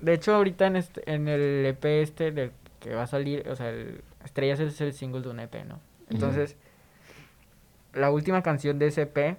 [0.00, 3.56] de hecho ahorita en este, en el EP este del que va a salir, o
[3.56, 5.78] sea, el Estrellas es el single de un EP, ¿no?
[6.10, 6.56] Entonces,
[7.94, 9.36] la última canción de ese EP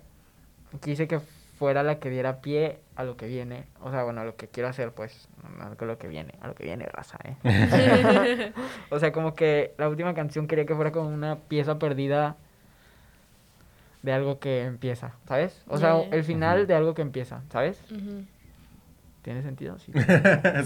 [0.82, 1.20] quise que
[1.62, 3.66] fuera la que diera pie a lo que viene.
[3.84, 5.28] O sea, bueno, a lo que quiero hacer, pues,
[5.60, 8.52] a lo que viene, a lo que viene, raza, ¿eh?
[8.90, 12.36] o sea, como que la última canción quería que fuera como una pieza perdida
[14.02, 15.64] de algo que empieza, ¿sabes?
[15.68, 17.80] O sea, el final de algo que empieza, ¿sabes?
[19.22, 19.78] ¿Tiene sentido?
[19.86, 19.92] Sí.
[19.94, 20.02] sí,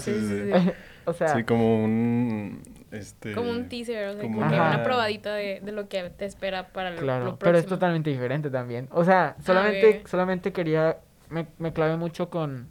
[0.00, 0.52] sí, sí, sí.
[0.60, 0.70] sí.
[1.04, 2.62] o sea, Sí, como un,
[2.96, 3.32] este...
[3.32, 6.24] Como un teaser, o sea, como como que una- probadita de, de lo que te
[6.24, 8.88] espera para lo, Claro, lo pero es totalmente diferente también.
[8.90, 10.08] O sea, solamente, ok.
[10.08, 10.98] solamente quería,
[11.30, 12.68] me, me clavé mucho con,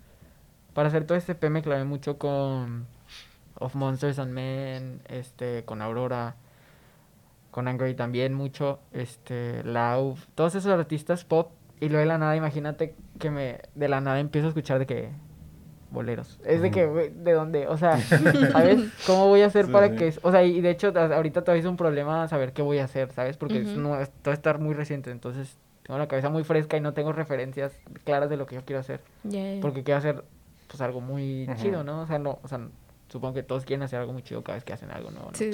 [0.74, 2.86] para hacer todo este EP me clavé mucho con
[3.60, 6.36] Of Monsters and Men, este, con Aurora,
[7.52, 12.36] con Angry también mucho, este, Lau, todos esos artistas pop, y luego de la nada,
[12.36, 15.10] imagínate que me, de la nada empiezo a escuchar de que,
[15.96, 16.40] boleros.
[16.46, 17.68] Es de que, güey, ¿de dónde?
[17.68, 17.98] O sea,
[18.52, 18.80] ¿sabes?
[19.08, 19.96] ¿Cómo voy a hacer Sí, para sí.
[19.96, 20.14] que...
[20.22, 23.12] O sea, y de hecho, ahorita todavía es un problema saber qué voy a hacer,
[23.14, 23.38] ¿sabes?
[23.38, 23.80] Porque es Ujú.
[23.80, 27.12] no, es- todo está muy reciente, entonces tengo la cabeza muy fresca y no tengo
[27.14, 27.74] referencias
[28.04, 29.00] claras de lo que yo quiero hacer.
[29.62, 30.24] Porque quiero hacer,
[30.68, 32.02] pues, algo muy chido, ¿no?
[32.02, 32.60] O sea, no, o sea,
[33.08, 35.36] supongo que todos quieren hacer algo muy chido cada vez que hacen algo nuevo, ¿no?
[35.38, 35.52] Sí.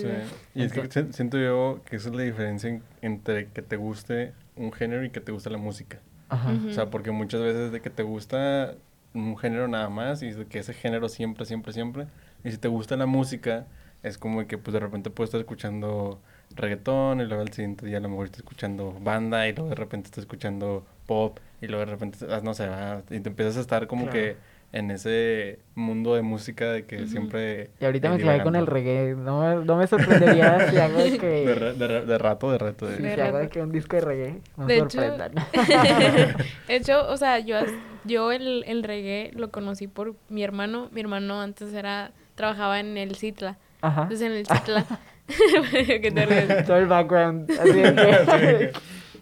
[0.55, 4.33] Y es que siento yo que esa es la diferencia en- entre que te guste
[4.55, 5.99] un género y que te guste la música.
[6.29, 6.53] Ajá.
[6.69, 8.75] O sea, porque muchas veces de que te gusta
[9.13, 12.07] un género nada más y que ese género siempre, siempre, siempre.
[12.43, 13.67] Y si te gusta la música,
[14.03, 16.19] es como que pues de repente puedes estar escuchando
[16.55, 19.75] reggaetón y luego al siguiente día a lo mejor estás escuchando banda y luego de
[19.75, 23.57] repente estás escuchando pop y luego de repente, ah, no sé, va, y te empiezas
[23.57, 24.17] a estar como Claro.
[24.17, 24.37] que
[24.73, 27.71] en ese mundo de música de que siempre...
[27.81, 29.15] Y ahorita me clavé con el reggae.
[29.15, 31.27] No, me- no me sorprendería si hago de que...
[31.27, 32.85] De, de de rato, de rato.
[32.87, 33.49] de- si De hago de rato.
[33.53, 34.41] que un disco de reggae.
[34.55, 35.31] No De hecho- sorprendan.
[36.67, 37.57] De hecho, o sea, yo,
[38.05, 40.89] yo el, el reggae lo conocí por mi hermano.
[40.93, 43.57] Mi hermano antes era, trabajaba en el Citla.
[43.81, 44.03] Ajá.
[44.03, 44.85] Entonces en el Citla.
[45.71, 46.63] ¿Qué te?
[46.63, 47.51] Todo el background.
[47.51, 48.71] Así de que...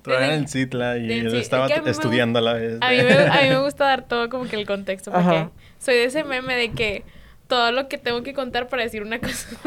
[0.02, 2.78] Trabajaba en el Citla y estaba es que a mí me estudiando a la vez.
[2.82, 5.52] A mí, me, a mí me gusta dar todo como que el contexto, porque Ajá.
[5.80, 7.04] soy de ese meme de que
[7.48, 9.50] todo lo que tengo que contar para decir una cosa.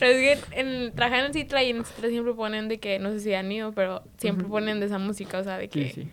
[0.00, 2.78] pero es que en, trabajan en el Citla y en el Citla siempre ponen de
[2.80, 5.68] que, no sé si han ido, pero siempre ponen de esa música, o sea, de
[5.68, 6.08] que, Sí, sí.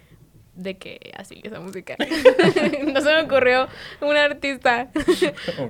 [0.56, 1.96] de que así, esa música.
[2.94, 3.68] no se me ocurrió
[4.02, 4.90] un artista,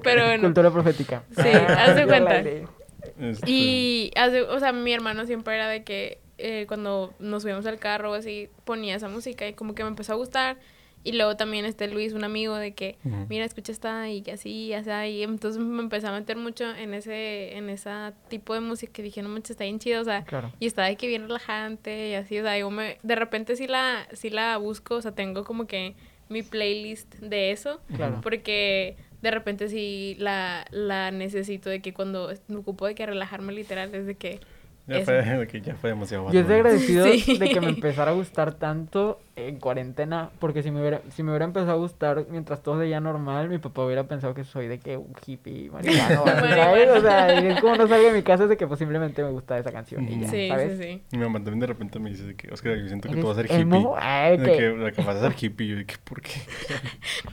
[0.03, 0.43] pero bueno.
[0.43, 1.23] Cultura profética.
[1.35, 2.39] Sí, haz de cuenta.
[2.39, 7.65] Este, Y, hace- o sea, mi hermano siempre era de que eh, cuando nos subíamos
[7.65, 10.57] al carro o así, ponía esa música y como que me empezó a gustar.
[11.03, 12.97] Y luego también este Luis, un amigo, de que,
[13.29, 16.93] mira, escucha esta y que así, así, y entonces me empecé a meter mucho en
[16.93, 17.89] ese, en ese
[18.27, 20.51] tipo de música que dije, no manches, está bien chido, o sea, Claro.
[20.59, 23.67] y está de que bien relajante y así, o sea, yo me, de repente sí
[23.67, 25.95] la, sí la busco, o sea, tengo como que
[26.27, 28.19] mi playlist de eso, Claro.
[28.21, 33.53] porque de repente sí la, la necesito de que cuando me ocupo de que relajarme
[33.53, 34.41] literal es de que
[34.87, 37.37] Ya fue, ya fue demasiado Yo estoy agradecido Sí.
[37.37, 41.29] de que me empezara a gustar tanto en cuarentena, porque si me hubiera, si me
[41.31, 44.79] hubiera empezado a gustar mientras todo seguía normal, mi papá hubiera pensado que soy de
[44.79, 46.89] que un hippie marihuano, ¿sabes?
[46.89, 49.21] O sea, y es como no salgo de mi casa es de que pues simplemente
[49.23, 50.77] me gusta esa canción y ya, Sí, ¿sabes?
[50.79, 51.17] sí, sí.
[51.17, 53.27] Mi mamá también de repente me dice de que, Oscar, yo siento que ¿Eres tú
[53.27, 53.87] vas a ser hippie.
[53.97, 55.67] Ay, De que- que, de que vas a ser hippie.
[55.67, 56.31] Yo, de que, ¿por qué?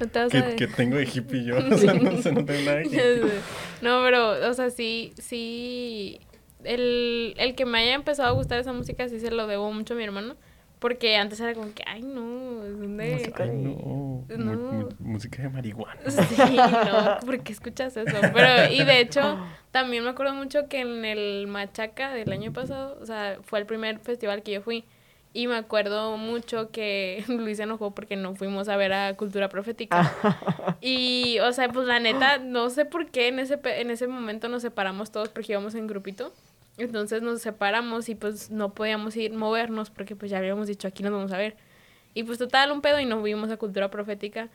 [0.00, 0.76] No te vas ¿Qué, a...
[0.76, 1.57] tengo de hippie yo?
[1.57, 3.20] O sea, no tengo nada de hippie.
[3.80, 6.20] No, pero, o sea, sí, sí.
[6.64, 9.94] El, el que me haya empezado a gustar esa música sí se lo debo mucho
[9.94, 10.36] a mi hermano.
[10.80, 13.12] Porque antes era como que, ay, no, es donde.
[13.14, 14.24] Música Ay, no.
[14.36, 14.52] No.
[14.54, 15.98] mu- música de marihuana.
[16.08, 18.16] Sí, no, ¿por qué escuchas eso?
[18.34, 19.38] Pero, y de hecho,
[19.70, 23.66] también me acuerdo mucho que en el Machaca del año pasado, o sea, fue el
[23.66, 24.84] primer festival que yo fui.
[25.32, 29.48] Y me acuerdo mucho que Luis se enojó porque no fuimos a ver a Cultura
[29.48, 30.12] Profética.
[30.82, 34.48] Y, o sea, pues la neta, no sé por qué en ese, en ese momento
[34.48, 36.34] nos separamos todos porque íbamos en grupito.
[36.77, 41.03] Entonces nos separamos y pues no podíamos ir, movernos porque pues ya habíamos dicho aquí
[41.03, 41.57] nos vamos a ver.
[42.16, 44.49] Y pues total, un pedo y nos vimos a Cultura Profética.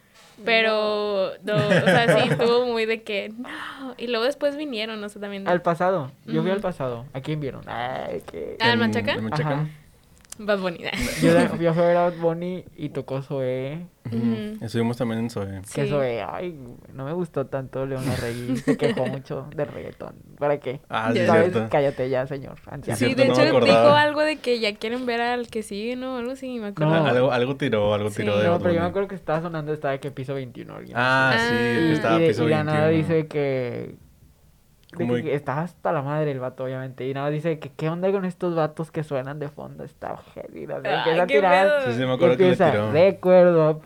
[0.46, 3.96] Pero, no, o sea, sí, estuvo muy de que, no.
[3.98, 5.46] Y luego después vinieron, no sé, también.
[5.46, 6.52] Al pasado, yo fui Ujú.
[6.54, 7.06] al pasado.
[7.12, 7.64] ¿A quién vieron?
[7.68, 8.56] Ay, que...
[8.62, 9.20] ¿Al Machaca?
[9.20, 9.68] Machaca.
[10.40, 10.90] Más bonita.
[11.22, 13.86] Yo, yo fui a ver a Bad Bunny y tocó Zoé.
[14.06, 14.58] Ujú.
[14.66, 15.62] Estuvimos también en Zoe.
[15.74, 15.90] Que Sí.
[15.90, 16.58] Zoé, ay,
[16.94, 18.58] no me gustó tanto León Larregui.
[18.58, 20.16] Se quejó mucho de reggaetón.
[20.40, 20.80] ¿Para qué?
[20.90, 21.52] Ah, sí, ¿Sabes?
[21.52, 21.70] cierto.
[21.70, 22.56] Cállate ya, señor.
[22.66, 22.98] anciano.
[22.98, 25.96] Sí, cierto, de no hecho dijo algo de que ya quieren ver al que sigue,
[25.96, 26.18] ¿no?
[26.18, 26.94] Algo así, me acuerdo.
[26.96, 27.06] No.
[27.06, 28.40] Algo, algo tiró, algo tiró Sí.
[28.40, 28.90] de No, Bad pero yo me Bunny.
[28.90, 30.74] acuerdo que estaba sonando, estaba de que piso 21.
[30.76, 31.50] alguien Ah, sí, Ah.
[31.76, 32.98] que y, estaba y de, piso y la nada 21.
[33.16, 33.96] dice que,
[35.00, 37.08] de Como- que está hasta la madre el vato, obviamente.
[37.08, 39.84] Y nada dice que qué onda con estos vatos que suenan de fondo.
[39.84, 40.66] Está heavy.
[40.66, 41.82] O sea, Ay, empieza a tirar.
[41.86, 42.92] Sí, sí, me y acuerdo que le tiró.
[42.92, 43.82] recuerdo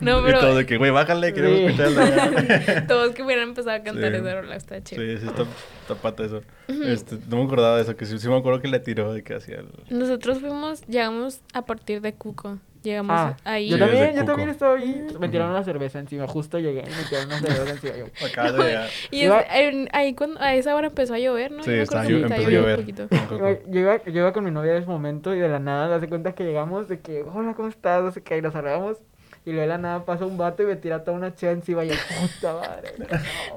[0.00, 1.64] No, Y pero todo de que, güey, bájale, queremos Sí.
[1.66, 2.86] escucharla.
[2.88, 4.16] todos que hubieran empezado a cantar Sí.
[4.18, 5.02] esa rola, está chido.
[5.02, 5.42] Sí, sí, está,
[5.82, 6.42] está pata eso.
[6.68, 9.22] Este, no me acordaba de eso, que sí, sí me acuerdo que le tiró de
[9.22, 9.68] que hacía el...
[9.90, 12.58] Nosotros fuimos, llegamos a partir de Cuco.
[12.82, 13.68] Llegamos Ah, ahí.
[13.68, 15.06] yo también, yo también estaba ahí.
[15.18, 16.26] Me tiraron una cerveza encima.
[16.28, 17.96] Justo llegué y me tiraron una cerveza encima.
[17.96, 18.88] Yo, Acaba de llegar.
[19.10, 21.62] Y Iba- es- en- ahí cuando, a esa hora empezó a llover, ¿no?
[21.64, 22.04] Sí, Yo que empezó a
[22.50, 22.84] llover.
[24.06, 26.88] iba con mi novia en ese momento y de la nada, hace cuenta que llegamos
[26.88, 28.02] de que, hola, ¿cómo estás?
[28.02, 28.98] No sé qué, y nos saludamos.
[29.44, 31.84] Y luego de la nada pasa un vato y me tira toda una chela encima
[31.84, 31.94] y yo,
[32.36, 32.92] puta madre.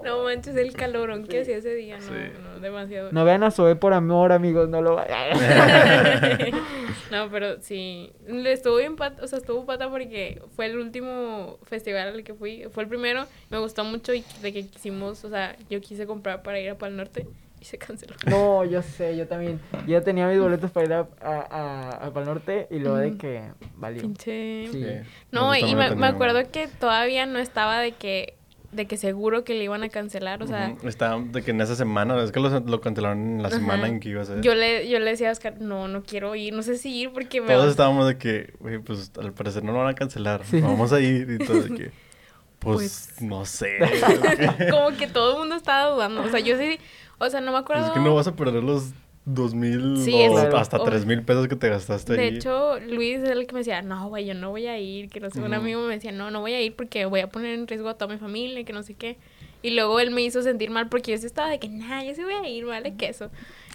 [0.04, 2.14] No, No manches, el calorón que hacía ese día, no, Sí.
[2.42, 3.12] no, demasiado.
[3.12, 5.38] No vean a Zoe por amor, amigos, no lo vayan.
[7.12, 11.58] no, pero sí, le estuvo bien pata, o sea, estuvo pata porque fue el último
[11.64, 15.30] festival al que fui, fue el primero, me gustó mucho y de que quisimos, o
[15.30, 17.28] sea, yo quise comprar para ir a Pal Norte
[17.62, 18.16] y se canceló.
[18.28, 19.60] No, yo sé, yo también.
[19.86, 22.98] Yo ya tenía mis boletos para ir a, a, a, a Pal Norte y luego
[22.98, 23.44] de que
[23.78, 24.02] valió.
[24.02, 24.68] Pinche.
[24.72, 24.84] Sí.
[24.84, 24.86] Sí.
[25.32, 28.34] No, y me, me acuerdo que todavía no estaba de que
[28.72, 31.60] de que seguro que le iban a cancelar, o sea, Ujú, Estaba de que en
[31.60, 34.40] esa semana, es que lo, lo cancelaron en la semana en que iba a ser.
[34.40, 37.12] yo le yo le decía a Oscar, no, no quiero ir, no sé si ir
[37.12, 39.94] porque me Todos va- estábamos de que, güey, pues al parecer no lo van a
[39.96, 40.46] cancelar.
[40.46, 40.62] Sí.
[40.62, 41.92] Vamos a ir y todo de que,
[42.60, 43.78] pues, Pues- no sé.
[44.72, 46.80] como que todo el mundo estaba dudando, o sea, yo sí,
[47.22, 47.86] o sea, no me acuerdo.
[47.86, 48.94] es que no vas a perder los
[49.26, 52.38] dos mil Sí, o hasta tres mil pesos que te gastaste De ahí.
[52.38, 55.20] hecho, Luis es el que me decía, no, güey, yo no voy a ir, que
[55.20, 55.56] no sé, un Ujú.
[55.56, 57.94] amigo me decía, no, no voy a ir porque voy a poner en riesgo a
[57.98, 59.18] toda mi familia, que no sé qué.
[59.64, 62.16] Y luego él me hizo sentir mal porque yo sí estaba de que, nah, yo
[62.16, 63.30] sí voy a ir, vale, queso.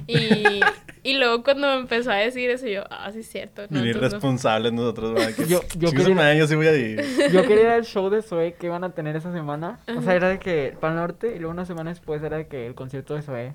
[0.06, 0.60] Y,
[1.02, 3.62] y luego cuando me empezó a decir eso, yo, ah, sí es cierto.
[3.70, 4.06] No, Bien entonces no".
[4.08, 5.18] irresponsables nosotros.
[5.36, 7.02] Que, Yo- yo quería- dan, yo sí voy a ir.
[7.32, 9.78] Yo quería ir al show de Zoe que iban a tener esa semana.
[9.96, 12.66] O sea, era de que Pal Norte y luego una semana después era de que
[12.66, 13.54] el concierto de Zoe.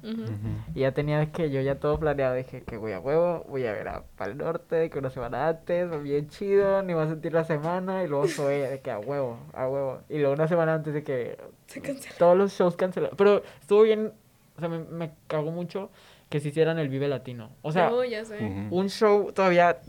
[0.73, 2.35] Y ya tenía de que yo ya todo planeado.
[2.35, 6.01] Dije que voy a huevo, voy a ver a Pal Norte, que una semana antes,
[6.01, 8.03] bien chido, ni va a sentir la semana.
[8.03, 10.01] Y luego Zoe, de que a huevo, a huevo.
[10.09, 11.37] Y luego una semana antes de que
[11.71, 12.15] Se canceló.
[12.17, 13.15] todos los shows cancelados.
[13.17, 14.11] Pero estuvo bien,
[14.57, 15.89] o sea, me, me cagó mucho
[16.29, 17.49] que se hicieran el Vive Latino.
[17.61, 18.35] O sea, No, ya sé.
[18.37, 18.75] Ujú.
[18.75, 19.79] un show todavía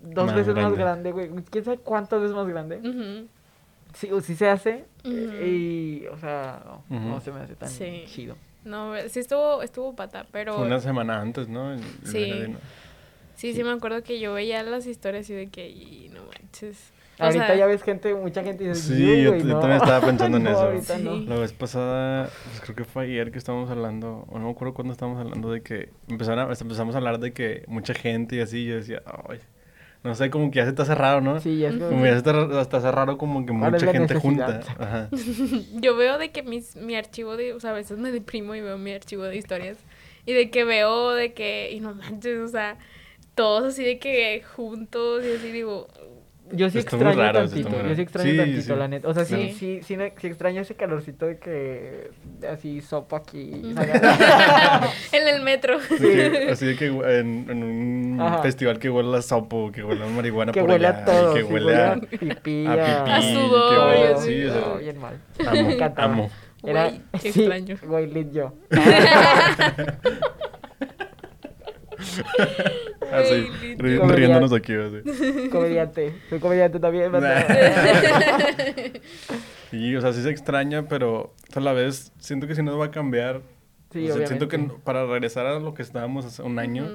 [0.00, 1.12] dos Más veces más grande.
[1.12, 1.30] güey.
[1.50, 3.26] ¿Quién sabe cuántas veces más grande?
[3.94, 4.84] Sí, o sí se hace.
[5.04, 8.04] Y, o sea, no, se me hace tan Sí.
[8.06, 8.36] chido.
[8.64, 11.72] No, sí estuvo, estuvo pata, pero Fue una semana antes, ¿no?
[11.72, 12.56] El- el Sí.
[13.36, 16.92] Sí, sí me acuerdo que yo veía las historias y de que, y no manches.
[17.26, 19.60] Ahorita sea, ya ves gente, mucha gente dice, Sí, yo, yo no".
[19.60, 20.60] también estaba pensando en No, eso.
[20.60, 21.02] ahorita Sí.
[21.02, 21.16] no.
[21.16, 24.74] La vez pasada, pues creo que fue ayer que estábamos hablando, o no me acuerdo
[24.74, 28.40] cuándo estábamos hablando de que empezaron a- empezamos a hablar de que mucha gente y
[28.40, 29.38] así, yo decía, ay,
[30.02, 31.40] no sé, como que ya se hace raro, ¿no?
[31.40, 34.14] Sí, ya es Como como- ya se hasta hace raro como que Ahora mucha gente
[34.14, 34.60] junta.
[34.78, 35.08] Ajá.
[35.74, 38.62] Yo veo de que mis, mi archivo de, o sea, a veces me deprimo y
[38.62, 39.76] veo mi archivo de historias.
[40.24, 42.78] Y de que veo de que, y no manches, o sea,
[43.34, 45.88] todos así de que juntos y así digo,
[46.52, 48.72] Yo sí Está muy extraño raro, tantito, yo sí extraño Sí, tantito, sí.
[48.78, 49.08] la neta.
[49.08, 52.10] O sea, sí, sí, sí, sí extraño ese calorcito de que
[52.50, 53.50] así sopa aquí.
[55.12, 55.78] En el metro.
[55.78, 58.42] De que- así de que en, en un Ajá.
[58.42, 61.34] festival que huele a sapo, que huele a marihuana que por huele allá, a todo,
[61.34, 61.94] que sí, huele a...
[61.96, 65.20] pipí, a pipí, A sudor, que huele- sí, o sea, no, bien mal.
[65.46, 66.30] amo, amo.
[66.62, 67.76] Era, Güey, qué sí, extraño.
[67.84, 68.52] güey, lit yo.
[73.12, 74.14] Así, ri- Comediante.
[74.16, 75.48] riéndonos aquí, así.
[75.50, 77.10] Comediante, soy comediante también.
[79.70, 82.86] Sí, o sea, sí se extraña, pero a la vez siento que si no va
[82.86, 83.40] a cambiar.
[83.92, 86.88] Sí, o sea, siento que para regresar a lo que estábamos hace un año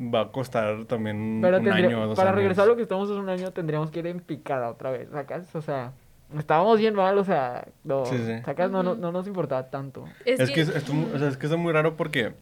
[0.00, 2.38] va a costar también Pero un tendría- año o dos para años.
[2.40, 5.08] regresar a lo que estamos hace un año tendríamos que ir en picada otra vez,
[5.10, 5.54] ¿sacas?
[5.54, 5.92] O sea,
[6.38, 8.32] estábamos bien mal, o sea, no, Sí, sí.
[8.44, 8.70] ¿sacas?
[8.70, 10.04] No, no, no nos importaba tanto.
[10.24, 12.32] Es, Es que, que, es, esto o sea, es que está muy raro porque,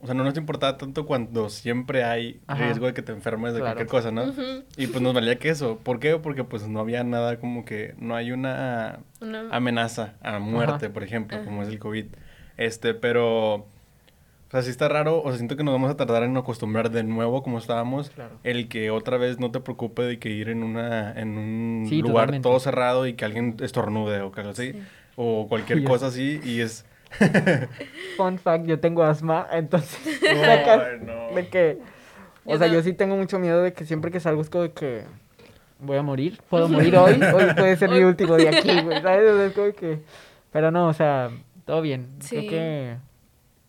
[0.00, 2.64] o sea, no nos importaba tanto cuando siempre hay Ajá.
[2.64, 3.74] riesgo de que te enfermes de Claro.
[3.76, 4.32] cualquier cosa, ¿no?
[4.76, 5.78] Y pues nos valía que eso.
[5.82, 6.16] ¿Por qué?
[6.18, 10.92] Porque pues no había nada como que, no hay una una- amenaza a muerte, Ajá.
[10.94, 11.44] por ejemplo, Ajá.
[11.44, 12.06] como es el COVID.
[12.56, 13.66] Este, pero, o
[14.50, 17.02] sea, sí está raro, o sea, siento que nos vamos a tardar en acostumbrar de
[17.02, 18.10] nuevo como estábamos.
[18.10, 18.38] Claro.
[18.44, 22.02] El que otra vez no te preocupe de que ir en una, en un Sí,
[22.02, 22.48] lugar totalmente.
[22.48, 24.72] todo cerrado y que alguien estornude o que algo así.
[24.72, 24.82] Sí.
[25.16, 26.86] O cualquier cosa así y es...
[28.16, 29.98] Fun fact, yo tengo asma, entonces,
[30.28, 31.00] Ay, ¿sacas?
[31.02, 31.34] no.
[31.34, 31.78] De que,
[32.44, 32.74] o Yo sea, no.
[32.74, 35.04] yo sí tengo mucho miedo de que siempre que salgo es como de que
[35.80, 39.30] voy a morir, puedo morir hoy, hoy puede ser mi último día aquí, güey, ¿sabes?
[39.30, 40.00] O sea, es como que,
[40.52, 41.30] pero no, o sea,
[41.64, 42.36] todo bien, Sí.
[42.36, 42.96] creo que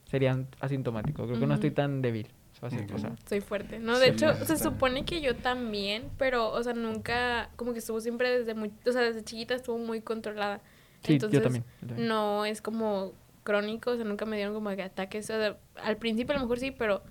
[0.10, 2.28] sería asintomático, creo que no estoy tan débil,
[2.60, 3.80] fácil, o sea, Soy fuerte.
[3.80, 7.80] No, de Sí, hecho, se supone que yo también, pero, o sea, nunca, como que
[7.80, 10.62] estuvo siempre desde muy, o sea, desde chiquita estuvo muy controlada.
[11.04, 12.08] sí, Entonces, yo también, yo también.
[12.08, 13.14] No es como
[13.50, 15.26] crónico, o sea, nunca me dieron como que ataques.
[15.30, 17.02] o sea, al principio a lo mejor sí, pero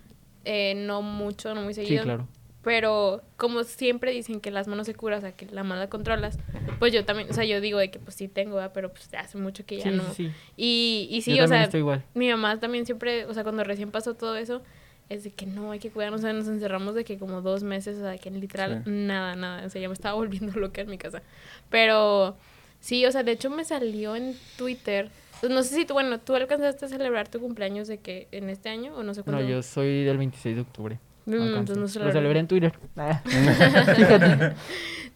[0.45, 2.05] eh, no mucho, no muy Sí, seguido.
[2.05, 2.29] claro.
[2.63, 5.89] Pero como siempre dicen que las manos se curan, o sea, que la mano la
[5.89, 6.39] controlas,
[6.79, 8.73] pues yo también, o sea, yo digo de que pues sí tengo, ¿verdad?
[8.75, 10.03] pero pues hace mucho que ya Sí, no.
[10.13, 10.33] sí, sí.
[10.57, 12.05] Y, y sí, yo o sea, estoy igual.
[12.15, 14.61] mi mamá también siempre, o sea, cuando recién pasó todo eso,
[15.09, 17.63] es de que no, hay que cuidarnos, o sea, nos encerramos de que como dos
[17.63, 18.91] meses, o sea, de que literal Sí.
[18.91, 21.23] nada, nada, o sea, ya me estaba volviendo loca en mi casa.
[21.71, 22.37] Pero
[22.81, 25.11] sí, o sea, de hecho me salió en Twitter,
[25.43, 28.69] no sé si tú, bueno, tú alcanzaste a celebrar tu cumpleaños de que en este
[28.69, 29.49] año o no sé No, cuándo.
[29.49, 30.99] yo soy del 26 de octubre.
[31.27, 32.13] Mm, entonces no Lo celebré.
[32.13, 32.73] celebré en Twitter.
[32.97, 33.23] Ah.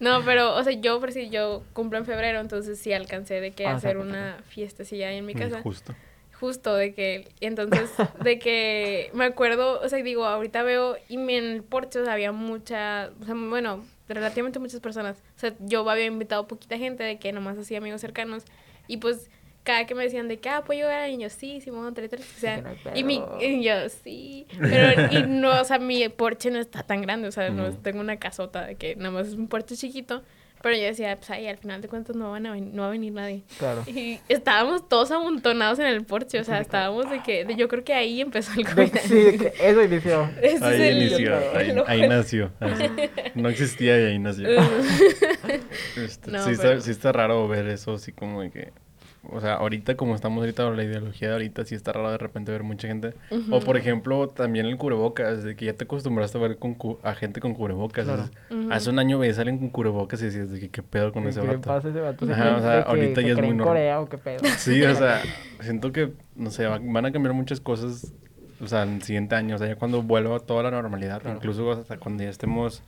[0.00, 3.52] No, pero, o sea, yo, por si yo cumplo en febrero, entonces sí alcancé de
[3.52, 5.62] que Ah, o sea, hacer una fiestecilla ahí en mi Mm, casa.
[5.62, 5.94] Justo.
[6.40, 7.88] Justo de que, entonces,
[8.24, 12.14] de que me acuerdo, o sea, digo, ahorita veo, y en el porche, o sea,
[12.14, 15.18] había mucha, o sea, bueno, relativamente muchas personas.
[15.36, 18.42] O sea, yo había invitado poquita gente de que nomás hacía amigos cercanos,
[18.88, 19.30] y pues,
[19.64, 21.08] cada que me decían de que, ah, ¿puedo llegar?
[21.10, 25.08] Y yo, sí, Simón, tres, tres, o sea, no y, mi, y yo, sí, pero,
[25.12, 27.76] y no, o sea, mi porche no está tan grande, o sea, no Ujú.
[27.78, 30.22] tengo una casota de que nada más es un porche chiquito,
[30.62, 32.88] pero yo decía, pues ahí, al final de cuentas no, van a ven- no va
[32.88, 33.42] a venir nadie.
[33.58, 33.82] Claro.
[33.86, 37.82] Y estábamos todos amontonados en el porche, o sea, estábamos de que, de- yo creo
[37.82, 38.96] que ahí empezó el COVID.
[39.02, 40.30] sí, de que eso inició.
[40.40, 42.52] Ese Ahí es el- inició, ahí, el- ahí nació.
[42.60, 42.84] así.
[43.34, 44.48] No existía y ahí nació.
[45.96, 48.72] Este, No, sí, pero- está, sí está raro ver eso, así como de que...
[49.30, 52.50] O sea, ahorita como estamos ahorita, la ideología de ahorita, sí está raro de repente
[52.50, 53.14] ver mucha gente.
[53.50, 56.98] O por ejemplo, también el cubrebocas, de que ya te acostumbraste a ver con cu-
[57.04, 58.04] a gente con cubrebocas.
[58.04, 58.24] Claro.
[58.24, 58.72] Es- Ujú.
[58.72, 61.28] Hace un año veías alguien con cubrebocas y decías de que qué pedo con ¿Qué
[61.30, 61.60] ese vato.
[61.60, 62.26] pasa a ese vato?
[62.26, 63.66] ¿Se Ajá, cree o sea, ahorita se ya es muy normal.
[63.66, 64.38] Corea o qué pedo?
[64.58, 65.20] Sí, o sea,
[65.60, 68.12] siento que, no sé, va- van a cambiar muchas cosas,
[68.60, 71.36] o sea, en el siguiente año, o sea, ya cuando vuelva toda la normalidad, Claro.
[71.36, 72.82] incluso hasta cuando ya estemos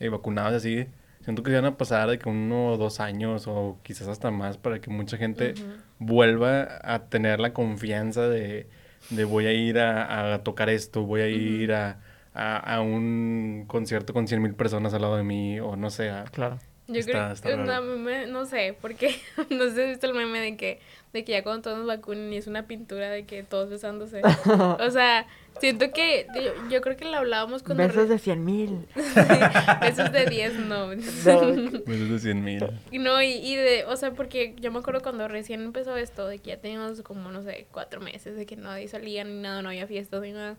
[0.00, 0.90] eh, vacunados y así,
[1.28, 4.30] siento que se van a pasar de que uno o dos años o quizás hasta
[4.30, 5.52] más para que mucha gente
[5.98, 8.66] vuelva a tener la confianza de,
[9.10, 12.00] de voy a ir a, a tocar esto, voy a ir a,
[12.32, 16.08] a, a un concierto con 100 mil personas al lado de mí, o no sé,
[16.08, 16.58] a- Claro.
[16.86, 19.14] Yo Está- creo está no, me- no sé, porque
[19.50, 20.80] no sé si has visto el meme de que,
[21.12, 24.22] de que ya cuando todos nos vacunen y es una pintura de que todos besándose.
[24.80, 25.26] o sea,
[25.60, 27.86] siento que, yo, yo creo que lo hablábamos cuando...
[27.86, 28.86] Besos de 100 mil.
[29.80, 30.88] Besos de 10, no.
[30.88, 32.64] menos de 100 mil.
[32.90, 36.26] Y No, y, y de, o sea, porque yo me acuerdo cuando recién empezó esto,
[36.26, 39.62] de que ya teníamos como, no sé, cuatro meses, de que nadie salía ni nada,
[39.62, 40.56] no había fiestas ni nada.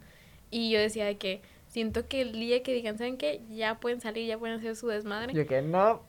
[0.52, 3.42] Y yo decía de que siento que el día que digan, ¿saben qué?
[3.50, 5.34] Ya pueden salir, ya pueden hacer su desmadre.
[5.34, 6.02] Yo que no,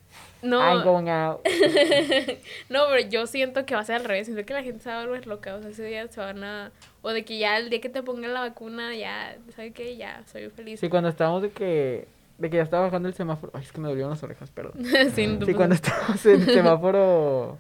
[0.43, 1.41] I'm no, going out.
[2.69, 4.27] no, pero yo siento que va a ser al revés.
[4.27, 5.55] Siento que la gente se va a volver loca.
[5.55, 6.73] O sea, ese día se van a.
[7.03, 9.97] O de que ya el día que te pongan la vacuna, ya, ¿sabes qué?
[9.97, 10.81] Ya, soy feliz.
[10.81, 12.07] Sí, cuando estábamos de que,
[12.39, 13.53] de que ya estaba bajando el semáforo.
[13.55, 14.73] Ay, es que me dolieron las orejas, perdón.
[14.85, 15.55] Sin Sí, duda.
[15.55, 17.59] cuando estábamos en el semáforo.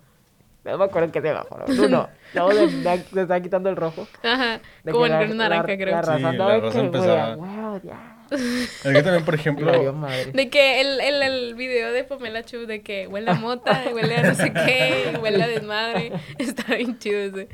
[0.62, 1.64] No me acuerdo en qué semáforo.
[1.68, 1.88] No,
[2.34, 2.52] no.
[2.52, 2.66] Le-
[3.12, 4.06] le estaba quitando el rojo.
[4.22, 5.90] Ajá, De como el naranja, la- creo.
[5.96, 7.46] La raza Sí, andaba la raza que, empezaba- a huevo,
[8.30, 9.94] Es que también, por ejemplo.
[10.32, 14.16] De que el, el, el video de Pamela Chu de que huele a mota, huele
[14.16, 16.12] a no sé qué, huele a desmadre.
[16.38, 17.48] Está bien chido ese.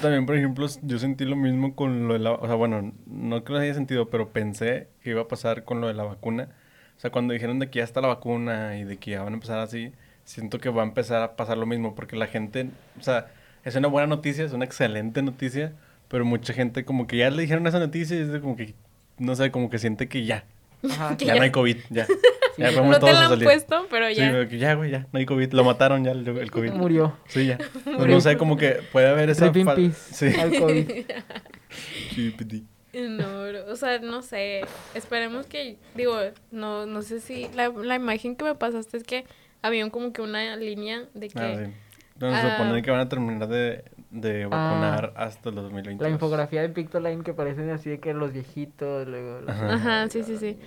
[0.00, 2.32] También, por ejemplo, yo sentí lo mismo con lo de la...
[2.32, 5.80] O sea, bueno, no que lo haya sentido, pero pensé que iba a pasar con
[5.80, 6.48] lo de la vacuna.
[6.96, 9.32] O sea, cuando dijeron de que ya está la vacuna y de que ya van
[9.32, 9.92] a empezar así,
[10.24, 12.68] siento que va a empezar a pasar lo mismo, porque la gente...
[12.98, 13.28] O sea,
[13.64, 15.72] es una buena noticia, es una excelente noticia,
[16.08, 18.74] pero mucha gente como que ya le dijeron esa noticia y es de como que...
[19.18, 20.44] No sé, como que siente que ya.
[20.88, 21.16] Ajá.
[21.16, 21.38] Que Ya, ya.
[21.38, 22.06] no hay COVID, ya.
[22.58, 22.74] ya Sí.
[22.74, 23.44] podemos No te todos la a han salir.
[23.44, 24.30] puesto, pero Sí, ya.
[24.32, 25.52] pero que ya, güey, ya, no hay COVID.
[25.52, 26.72] Lo mataron ya el, el COVID.
[26.72, 27.16] Murió.
[27.28, 27.58] Sí, ya.
[27.86, 29.52] No, no sé, como que puede haber esa...
[29.52, 30.40] Fal- peace Sí.
[30.40, 30.90] al COVID.
[32.94, 34.60] No, bro, o sea, no sé.
[34.94, 36.14] Esperemos que, digo,
[36.50, 39.24] no, no sé si la, la imagen que me pasaste es que
[39.62, 41.72] había un- como que una línea de que Ah, sí.
[42.14, 42.56] Entonces se Ah.
[42.58, 43.82] supone que van a terminar de,
[44.12, 46.04] de vacunar hasta el 2020.
[46.04, 49.40] La infografía de Pictoline que parecen así de que los viejitos, luego...
[49.40, 49.72] los- Ajá.
[49.74, 50.58] Ajá, sí, sí, sí.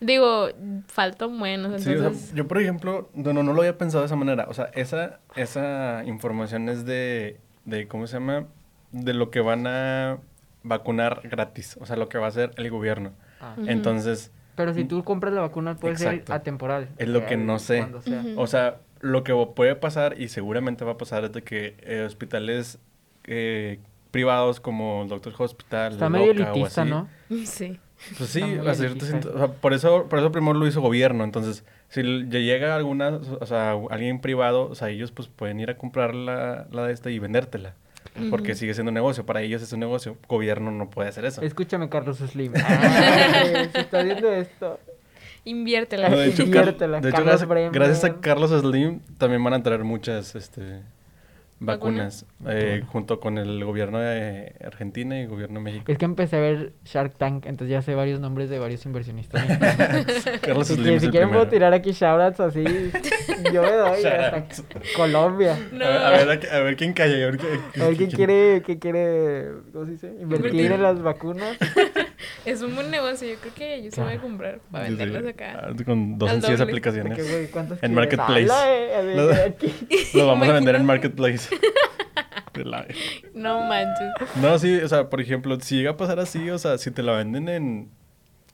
[0.00, 0.48] Digo,
[0.88, 2.34] faltan buenos, Sí, o sea, entonces.
[2.34, 4.46] yo por ejemplo, no, no, lo había pensado de esa manera.
[4.48, 8.46] O sea, esa, esa información es de, de, ¿cómo se llama?
[8.90, 10.18] De lo que van a
[10.62, 11.76] vacunar gratis.
[11.80, 13.12] O sea, lo que va a hacer el gobierno.
[13.40, 13.54] Ah.
[13.66, 16.26] Entonces, Pero si tú compras la vacuna puede Exacto.
[16.32, 16.88] ser atemporal.
[16.98, 17.86] Es lo que no sé.
[18.36, 22.02] o sea, lo que puede pasar y seguramente va a pasar es de que eh,
[22.06, 22.78] hospitales
[23.26, 23.78] eh,
[24.10, 27.08] privados como el Doctor Hospital, Está medio Loca o así, ¿no?
[27.44, 27.78] Sí.
[28.18, 31.24] Pues sí, Está a cierto o sea, por eso, por eso primero lo hizo gobierno.
[31.24, 35.78] Entonces, si llega alguna, o sea, alguien privado, o sea, ellos pues pueden ir a
[35.78, 37.74] comprar la, la de esta y vendértela.
[38.30, 39.26] Porque sigue siendo un negocio.
[39.26, 40.16] Para ellos es un negocio.
[40.28, 41.42] Gobierno no puede hacer eso.
[41.42, 42.52] Escúchame, Carlos Slim.
[42.54, 44.78] Ay, si estás viendo esto.
[45.44, 46.08] Inviértela.
[46.08, 49.62] No, de hecho, Inviértela, de hecho, Carlos gracias, gracias a Carlos Slim también van a
[49.62, 50.80] traer muchas este,
[51.60, 52.26] vacunas.
[52.46, 55.90] eh, junto con el gobierno de Argentina y el gobierno de México.
[55.92, 59.44] Es que empecé a ver Shark Tank, entonces ya sé varios nombres de varios inversionistas.
[60.42, 62.64] Carlos si, quieren- si quieren puedo tirar aquí shoutouts así.
[63.52, 64.44] Yo me doy hasta.
[64.96, 65.58] Colombia.
[65.72, 65.84] No.
[65.84, 67.14] A ver, a ver, a ver quién calla.
[67.14, 70.06] A ver, qué- A ver quién quiere, quién quiere, ¿cómo se dice?
[70.20, 70.72] Invertir Invertir.
[70.72, 71.56] en las vacunas.
[72.46, 73.26] Es un buen negocio.
[73.28, 75.60] Yo creo que yo se voy a comprar para Sí, venderlas acá.
[75.68, 77.16] Ah, Con dos sencillas aplicaciones.
[77.16, 78.18] que, güey, ¿cuántos En quieres?
[78.18, 78.48] Marketplace.
[78.66, 79.54] Eh,
[80.14, 80.84] Lo- vamos a vender en.
[80.84, 81.43] Marketplace.
[82.54, 82.86] De la-
[83.34, 84.36] No manches.
[84.36, 87.02] No, sí, o sea, por ejemplo, si llega a pasar así, o sea, si te
[87.02, 87.90] la venden en...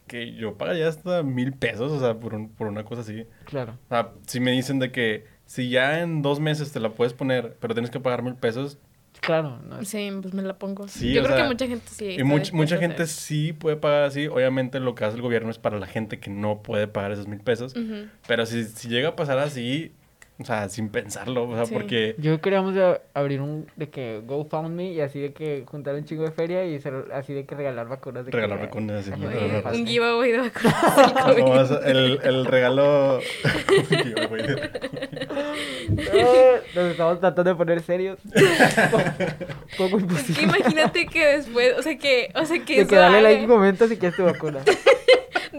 [0.07, 3.27] Que yo pagaría hasta mil pesos, o sea, por, un- por una cosa así.
[3.45, 3.75] Claro.
[3.85, 7.13] O sea, si me dicen de que si ya en dos meses te la puedes
[7.13, 8.79] poner, pero tienes que pagar mil pesos,
[9.21, 9.85] Claro, no.
[9.85, 10.89] Sí, pues me la pongo.
[10.89, 12.07] Sí, yo creo sea, que mucha gente sí.
[12.13, 13.09] y much- mucha gente hacer.
[13.09, 14.29] sí puede pagar así.
[14.29, 17.27] Obviamente lo que hace el gobierno es para la gente que no puede pagar esos
[17.27, 17.75] mil pesos.
[17.77, 18.07] Ujú.
[18.27, 19.93] Pero si, si llega a pasar así,
[20.41, 21.75] o sea, sin pensarlo, o sea, Sí.
[21.75, 22.15] porque...
[22.19, 22.75] Yo queríamos
[23.15, 26.77] abrir un de que GoFundMe y así de que juntar un chingo de feria y
[26.77, 28.25] hacer así de que regalar vacunas.
[28.25, 29.81] De que- Regalar vacunas, sí, fácil.
[29.83, 31.87] un giveaway de vacunas del COVID.
[31.89, 33.21] el, el regalo...
[33.89, 34.41] Giveaway.
[36.13, 38.19] Eh, Nos estamos tratando de poner serios.
[39.77, 40.43] Poco Es que imposible.
[40.43, 43.87] imagínate que después, o sea que, o sea que De que dale like y comenta
[43.89, 44.61] si quieres tu vacuna.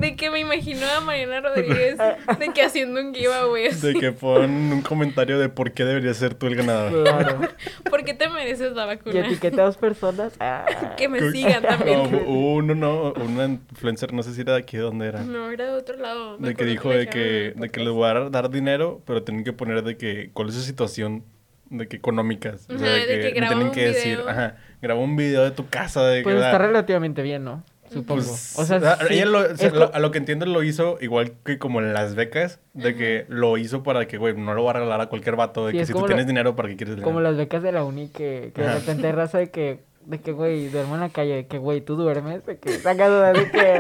[0.02, 1.97] De que me imagino a Mariana Rodríguez
[2.39, 3.93] de que haciendo un giveaway así.
[3.93, 7.04] De que pon un comentario de por qué deberías ser tú el ganador.
[7.04, 7.39] Claro.
[7.89, 9.20] ¿Por qué te mereces la Y vacuna?
[9.28, 10.34] etiqueta a dos personas.
[10.39, 10.66] Ah.
[10.97, 11.99] Que me sigan No, también.
[12.28, 15.22] hubo uno, no, una influencer, no sé si era de aquí, ¿de dónde era?
[15.22, 16.38] No, era de otro lado.
[16.39, 19.43] Me De que dijo de que, de que les voy a dar dinero, pero tienen
[19.43, 21.24] que poner de que cuál es su situación
[21.70, 22.68] de que económicas.
[22.70, 24.30] O sea, de de que, que me tienen un que decir, video.
[24.30, 27.43] ajá, graba un video de tu casa de que Pues o sea, está relativamente bien,
[27.45, 27.64] ¿no?
[27.92, 28.22] Supongo.
[28.22, 30.64] pues, o sea, a- sí, ella lo- o sea, lo- a lo que entiendo lo
[30.64, 34.54] hizo igual que como en las becas, de que lo hizo para que, güey, no
[34.54, 36.70] lo va a regalar a cualquier vato, de Sí, que si tú tienes dinero, ¿para
[36.70, 37.06] qué quieres dinero?
[37.08, 40.20] como las becas de la uni que, que de repente hay raza de que, de
[40.20, 43.34] que, güey, duermo en la calle, de que, güey, tú duermes, de que saca duda
[43.34, 43.80] de que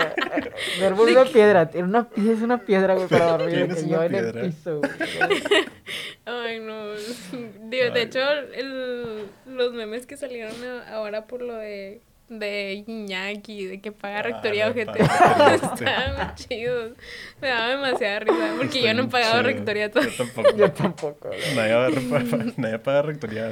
[0.79, 4.03] duermo en una piedra, tiene una es una piedra, güey, para dormir, de que yo
[4.03, 4.41] en piedra.
[4.41, 4.91] el piso, güey.
[6.25, 6.91] Ay, no.
[7.69, 8.01] Digo, de Ay.
[8.03, 8.19] hecho,
[8.55, 10.53] el, los memes que salieron
[10.91, 12.01] ahora por lo de
[12.39, 14.95] de Iñaki, de que paga Ah, rectoría pagar
[15.53, 16.91] Estaban muy chidos.
[17.41, 18.53] Me daba demasiada risa.
[18.57, 19.91] Porque yo no he Está pagado bien rectoría.
[19.91, 20.55] Yo tampoco.
[20.57, 21.29] Yo tampoco.
[21.55, 23.51] Nadie, va a repa- nadie paga rectoría.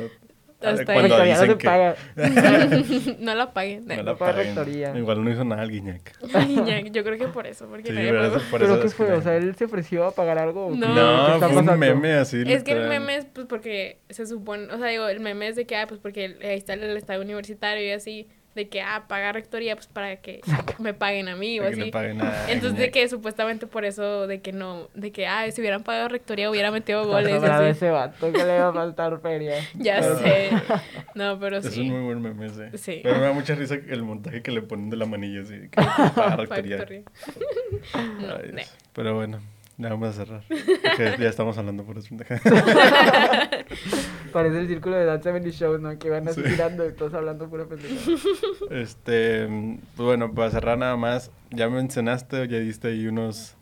[0.61, 1.95] Hasta cuando Rectoría no se que paga.
[3.19, 3.87] no la paguen.
[3.87, 4.55] no la No paga paguen.
[4.55, 4.97] rectoría.
[4.97, 6.13] Igual no hizo nada el Guiñac.
[6.49, 8.33] Iñaki, yo creo que por eso, porque Sí, nadie ¿verdad?
[8.33, 8.43] pagó.
[8.51, 9.11] Por ¿Pero eso qué fue?
[9.13, 10.69] O sea, ¿él se ofreció a pagar algo?
[10.75, 10.87] No.
[10.87, 11.77] ¿Qué No, fue un pasando?
[11.77, 12.43] meme así.
[12.45, 15.55] Es que el meme es pues porque se supone, o sea, digo, el meme es
[15.55, 18.27] de que, ah, pues porque ahí está el estado universitario y así,
[18.59, 20.41] de que, ah, paga rectoría, pues para que
[20.79, 21.85] me paguen a mí o Para que así.
[21.85, 25.49] le paguen a Entonces, de que supuestamente por eso, de que no, de que, ah,
[25.51, 27.41] si hubieran pagado rectoría hubiera metido goles.
[27.41, 27.65] así.
[27.65, 29.55] ese vato que le va a faltar feria.
[29.75, 30.49] Ya Pero- sé.
[31.15, 31.81] No, pero Es sí.
[31.81, 32.77] un muy buen meme ese.
[32.77, 32.99] Sí.
[33.03, 35.55] Pero me da mucha risa el montaje que le ponen de la manilla así.
[35.69, 35.81] Que
[36.15, 36.85] paga rectoría.
[38.19, 38.65] No, Ay.
[38.93, 39.39] Pero bueno,
[39.79, 40.43] ya vamos a cerrar.
[40.47, 42.15] Porque ya estamos hablando por eso.
[44.31, 45.97] Parece el círculo de Dance 70 Show, ¿no?
[45.97, 46.49] Que van así Sí.
[46.49, 48.17] girando y todos hablando pura pendejada.
[48.69, 49.47] Este,
[49.95, 53.55] pues bueno, para cerrar nada más, ya mencionaste o ya diste ahí unos,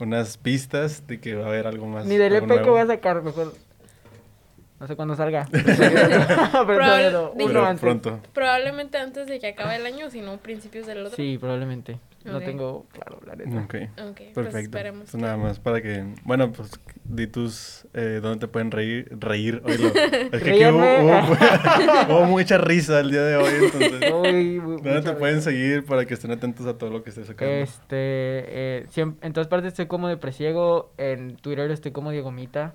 [0.00, 2.06] unas pistas de que va a haber algo más.
[2.06, 3.52] Ni del EP que voy a sacar, mejor.
[4.80, 5.46] No sé cuándo salga.
[5.52, 7.80] Pero Probable- no, dije- uno Pero antes.
[7.80, 8.20] pronto.
[8.32, 11.16] Probablemente antes de que acabe el año, si no principios del otro.
[11.16, 11.98] Sí, probablemente.
[12.24, 13.50] No tengo claro, la neta.
[13.60, 13.74] Ok,
[14.10, 14.58] Ok, pues perfecto.
[14.76, 15.10] esperemos.
[15.10, 16.70] Pues nada más para que, bueno, pues
[17.04, 19.08] di tus, eh, ¿dónde te pueden reír?
[19.18, 19.88] Reír, oílo.
[20.32, 24.12] Es que aquí hubo, hubo- hubo mucha risa el día de hoy, entonces.
[24.12, 25.50] Uy, ¿Dónde te pueden risa.
[25.50, 27.54] seguir para que estén atentos a todo lo que estés sacando?
[27.54, 30.92] Este, eh, siem- en todas partes estoy como de presiego.
[30.98, 32.74] En Twitter estoy como Diego Mita.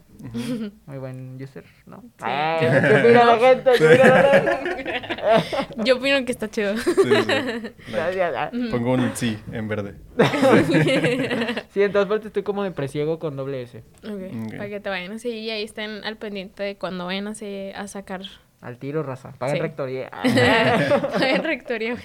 [0.87, 2.03] Muy buen user, ¿no?
[2.19, 2.65] Ah, Sí.
[2.65, 3.71] ¿Qué opina la gente?
[3.77, 5.83] ¿Qué opina la gente?
[5.85, 6.75] Yo opino que está chido.
[6.77, 7.09] Sí, sí.
[7.09, 7.73] Like.
[7.91, 8.33] Gracias.
[8.35, 8.51] ah.
[8.71, 9.95] Pongo un sí en verde.
[11.71, 13.83] Sí, en todas partes estoy como de presiego con doble S.
[14.01, 17.31] Para que te vayan a seguir y ahí estén al pendiente de cuando vayan a,
[17.31, 18.21] a sacar.
[18.61, 19.33] Al tiro, raza.
[19.37, 19.61] Pagan Sí.
[19.61, 20.09] rectoría.
[21.21, 21.95] en rectoría.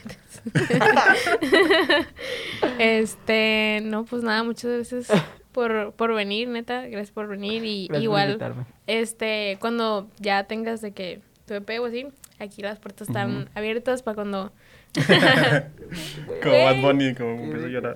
[2.79, 5.09] este, no, pues nada, muchas gracias
[5.53, 6.83] por, por venir, neta.
[6.87, 7.65] Gracias por venir.
[7.65, 8.57] Y Gracias igual,
[8.87, 12.07] este, cuando ya tengas de que tu EP o así,
[12.39, 14.53] aquí las puertas están abiertas para cuando
[16.43, 16.65] Como.
[16.65, 17.95] Bad Bunny, como empiezo a llorar.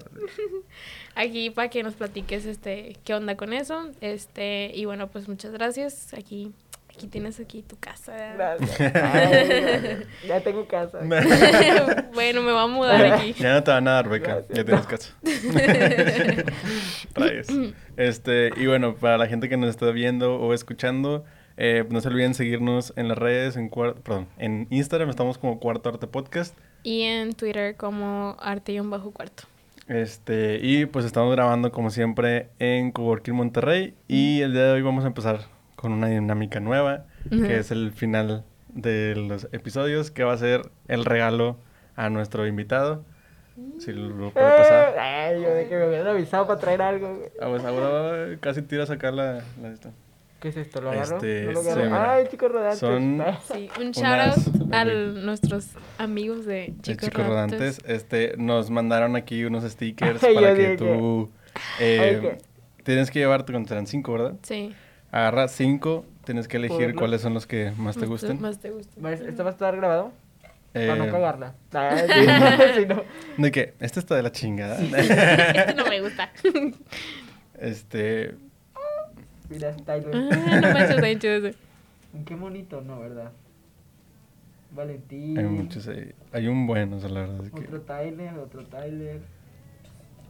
[1.15, 3.91] aquí para que nos platiques este qué onda con eso.
[4.01, 6.13] Este, y bueno, pues muchas gracias.
[6.15, 6.53] Aquí
[6.91, 8.35] aquí tienes aquí tu casa.
[8.35, 8.81] Gracias.
[8.95, 10.99] Ay, ya tengo casa.
[12.15, 13.33] bueno, me voy a mudar aquí.
[13.35, 14.57] Ya no te van a dar beca, Gracias.
[14.57, 15.15] ya tienes casa.
[17.15, 17.47] Rayos.
[17.97, 21.25] Este, y bueno, para la gente que nos está viendo o escuchando,
[21.57, 25.89] eh, no se olviden seguirnos en las redes, en perdón, en Instagram estamos como Cuarto
[25.89, 26.57] Arte Podcast.
[26.85, 29.45] Y en Twitter como arte y un bajo cuarto.
[29.89, 33.95] Este, y pues estamos grabando como siempre en Coworking Monterrey.
[34.07, 35.41] Y el día de hoy vamos a empezar
[35.75, 40.71] con una dinámica nueva, que es el final de los episodios, que va a ser
[40.89, 41.57] el regalo
[41.97, 43.05] a nuestro invitado.
[43.79, 44.99] Si lo puede pasar.
[44.99, 47.19] Ay, yo de que me hubieran avisado para traer algo.
[47.41, 49.91] Ah, pues ahora casi tiras acá la, la esta.
[50.45, 50.83] ¿Qué es esto?
[50.83, 51.17] ¿Lo agarro?
[51.17, 51.85] Este, ¿No lo sí, agarro?
[51.87, 52.13] mira.
[52.13, 52.79] Ay, chicos rodantes.
[52.79, 57.81] Son- Sí, un shout out a nuestros amigos de de Chicos, Chicos Rodantes.
[57.87, 61.31] Este, nos mandaron aquí unos stickers Ay, para que tú...
[61.81, 62.39] eh, Ay,
[62.83, 64.35] tienes que llevarte, cuando serán cinco, ¿verdad?
[64.43, 64.75] Sí.
[65.11, 66.99] Agarra cinco, tienes que elegir ¿Puedo?
[66.99, 68.41] cuáles son los que más te Más gusten.
[68.43, 69.03] Más te gustan.
[69.03, 70.13] ¿va- ¿Esto va a estar grabado?
[70.75, 71.55] Eh, Para no cagarla.
[71.73, 73.03] Sí, sí, no.
[73.39, 73.73] ¿De qué?
[73.81, 74.79] Este está de la chingada.
[74.79, 76.31] Este no me gusta.
[77.59, 78.35] este...
[79.55, 80.11] Mira, Tyler.
[80.13, 81.55] Ah, no manches, está chido ese.
[82.27, 82.99] Qué bonito, ¿no?
[82.99, 83.31] ¿Verdad?
[84.73, 85.39] Valentín.
[85.39, 86.13] Hay muchos ahí.
[86.33, 87.61] Hay un bueno, o sea, la verdad es que...
[87.61, 89.21] Otro Tyler, otro Tyler.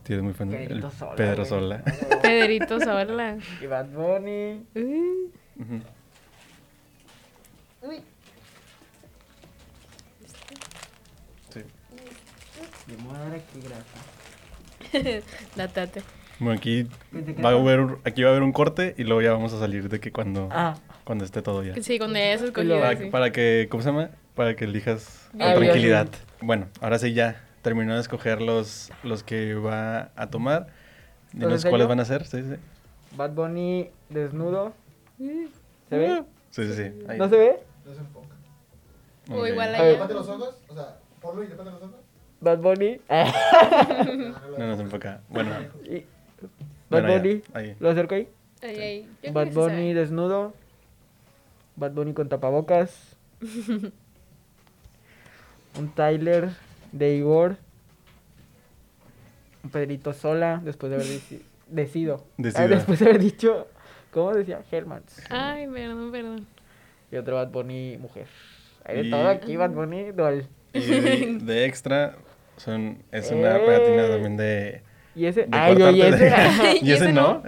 [0.02, 0.50] Tienes muy fan.
[0.50, 1.16] Pedrito Sola.
[1.16, 1.44] Pedro.
[1.46, 1.82] Sola.
[2.22, 3.38] Pedrito Sola.
[3.62, 4.66] Y Bad Bunny.
[4.74, 5.30] Uh,
[5.62, 5.80] Ujú.
[7.82, 8.02] Uy.
[11.48, 11.60] Sí.
[12.88, 13.98] Le voy a dar aquí grasa.
[15.74, 16.02] date.
[16.40, 16.88] Bueno, aquí
[17.44, 19.88] va a haber, aquí va a haber un corte y luego ya vamos a salir
[19.88, 20.74] de que cuando, Ah,
[21.04, 21.74] cuando esté todo ya.
[21.82, 22.80] Sí, cuando ya escogido.
[22.80, 23.06] Para, sí.
[23.10, 24.10] para que, ¿cómo se llama?
[24.34, 25.54] Para que elijas con Bien.
[25.56, 26.08] tranquilidad.
[26.40, 30.66] Bueno, ahora sí ya terminó de escoger los, los que va a tomar.
[31.32, 31.88] Dinos ¿Entonces cuáles yo?
[31.88, 32.26] van a ser.
[32.26, 32.56] Sí, sí.
[33.16, 34.72] Bad Bunny desnudo.
[35.18, 36.24] ¿Se ve?
[36.50, 37.04] Sí, sí, sí.
[37.08, 37.18] Ahí.
[37.18, 37.60] ¿No se ve?
[37.86, 38.34] No se enfoca.
[39.30, 39.48] O Ok.
[39.48, 39.96] igual ahí.
[40.08, 41.90] los ojos, o sea, ponlo y los ojos.
[42.40, 43.00] Bad Bunny.
[44.58, 45.20] No nos enfoca.
[45.28, 45.50] Bueno,
[45.84, 46.04] Y-
[46.94, 47.42] Bad bueno, ya, Bunny.
[47.54, 47.76] ahí.
[47.80, 48.28] ¿Lo acerco ahí?
[48.62, 49.02] Ahí, ahí.
[49.22, 49.52] Yo creo Bad.
[49.52, 50.54] Bunny desnudo.
[51.76, 53.16] Bad Bunny con tapabocas.
[55.78, 56.50] un Tyler
[56.92, 57.56] de Igor.
[59.62, 62.24] Un Pedrito Sola, después de haber deci- decido.
[62.36, 62.62] Decida.
[62.64, 63.66] Ah, después de haber dicho,
[64.12, 64.60] ¿cómo decía?
[64.70, 65.22] Hellmans.
[65.30, 66.46] Ay, perdón, perdón.
[67.10, 68.26] Y otro Bad Bunny mujer.
[68.84, 70.46] Hay de Y- todo aquí, Bad Bunny dual.
[70.74, 72.14] Y de, de extra
[72.56, 73.60] son, es una Eh.
[73.66, 74.82] pegatina también de,
[75.16, 76.32] Y ese, de ay, yo, y ese.
[76.82, 77.42] y ese no.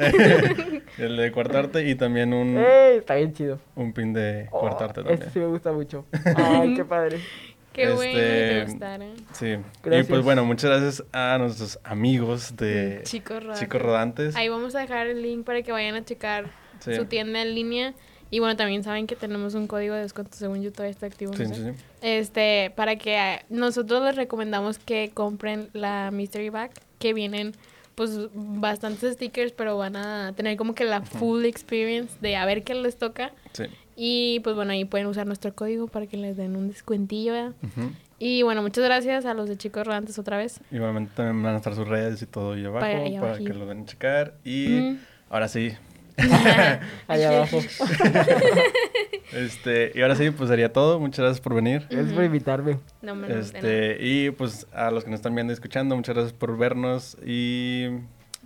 [0.99, 3.59] el de cuartarte y también un, Ey, está bien chido.
[3.75, 5.31] un pin de Oh, cuartarte ese también.
[5.33, 6.05] sí me gusta mucho.
[6.37, 7.19] Ay, qué padre.
[7.77, 9.09] Qué Este, bueno que te gustaron.
[9.33, 9.47] Sí.
[9.49, 10.07] Y Gracias.
[10.07, 13.61] pues bueno, muchas gracias a nuestros amigos de Chicos rodantes.
[13.61, 14.37] Chicos Rodantes.
[14.37, 16.47] Ahí vamos a dejar el link para que vayan a checar
[16.79, 16.95] Sí.
[16.95, 17.93] su tienda en línea.
[18.31, 21.33] Y bueno, también saben que tenemos un código de descuento, según yo todavía está activo.
[21.33, 21.55] no Sí, sé.
[21.55, 21.85] sí, sí.
[22.01, 27.53] Este, para que eh, nosotros les recomendamos que compren la Mystery Bag, que vienen
[27.95, 32.63] pues bastantes stickers, pero van a tener como que la full experience de a ver
[32.63, 33.33] qué les toca.
[33.53, 33.65] Sí.
[33.97, 37.33] Y pues bueno, ahí pueden usar nuestro código para que les den un descuentillo.
[37.33, 37.53] ¿verdad?
[37.63, 37.91] Ujú.
[38.19, 40.61] Y bueno, muchas gracias a los de Chicos Rodantes otra vez.
[40.71, 43.65] Igualmente también van a estar sus redes y todo ahí abajo Para ahí que lo
[43.67, 44.35] den a checar.
[44.45, 44.99] Y Mm.
[45.31, 45.73] ahora sí,
[47.09, 47.59] Allá abajo.
[49.33, 50.99] este, y ahora sí, pues sería todo.
[50.99, 51.87] Muchas gracias por venir.
[51.91, 52.79] Gracias por invitarme.
[53.03, 56.33] No me este, Y pues a los que nos están viendo y escuchando, muchas gracias
[56.33, 57.89] por vernos y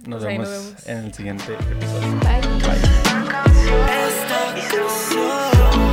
[0.06, 2.20] nos, pues vemos, nos vemos, en el siguiente episodio.
[2.20, 2.40] Bye.
[5.80, 5.89] Bye.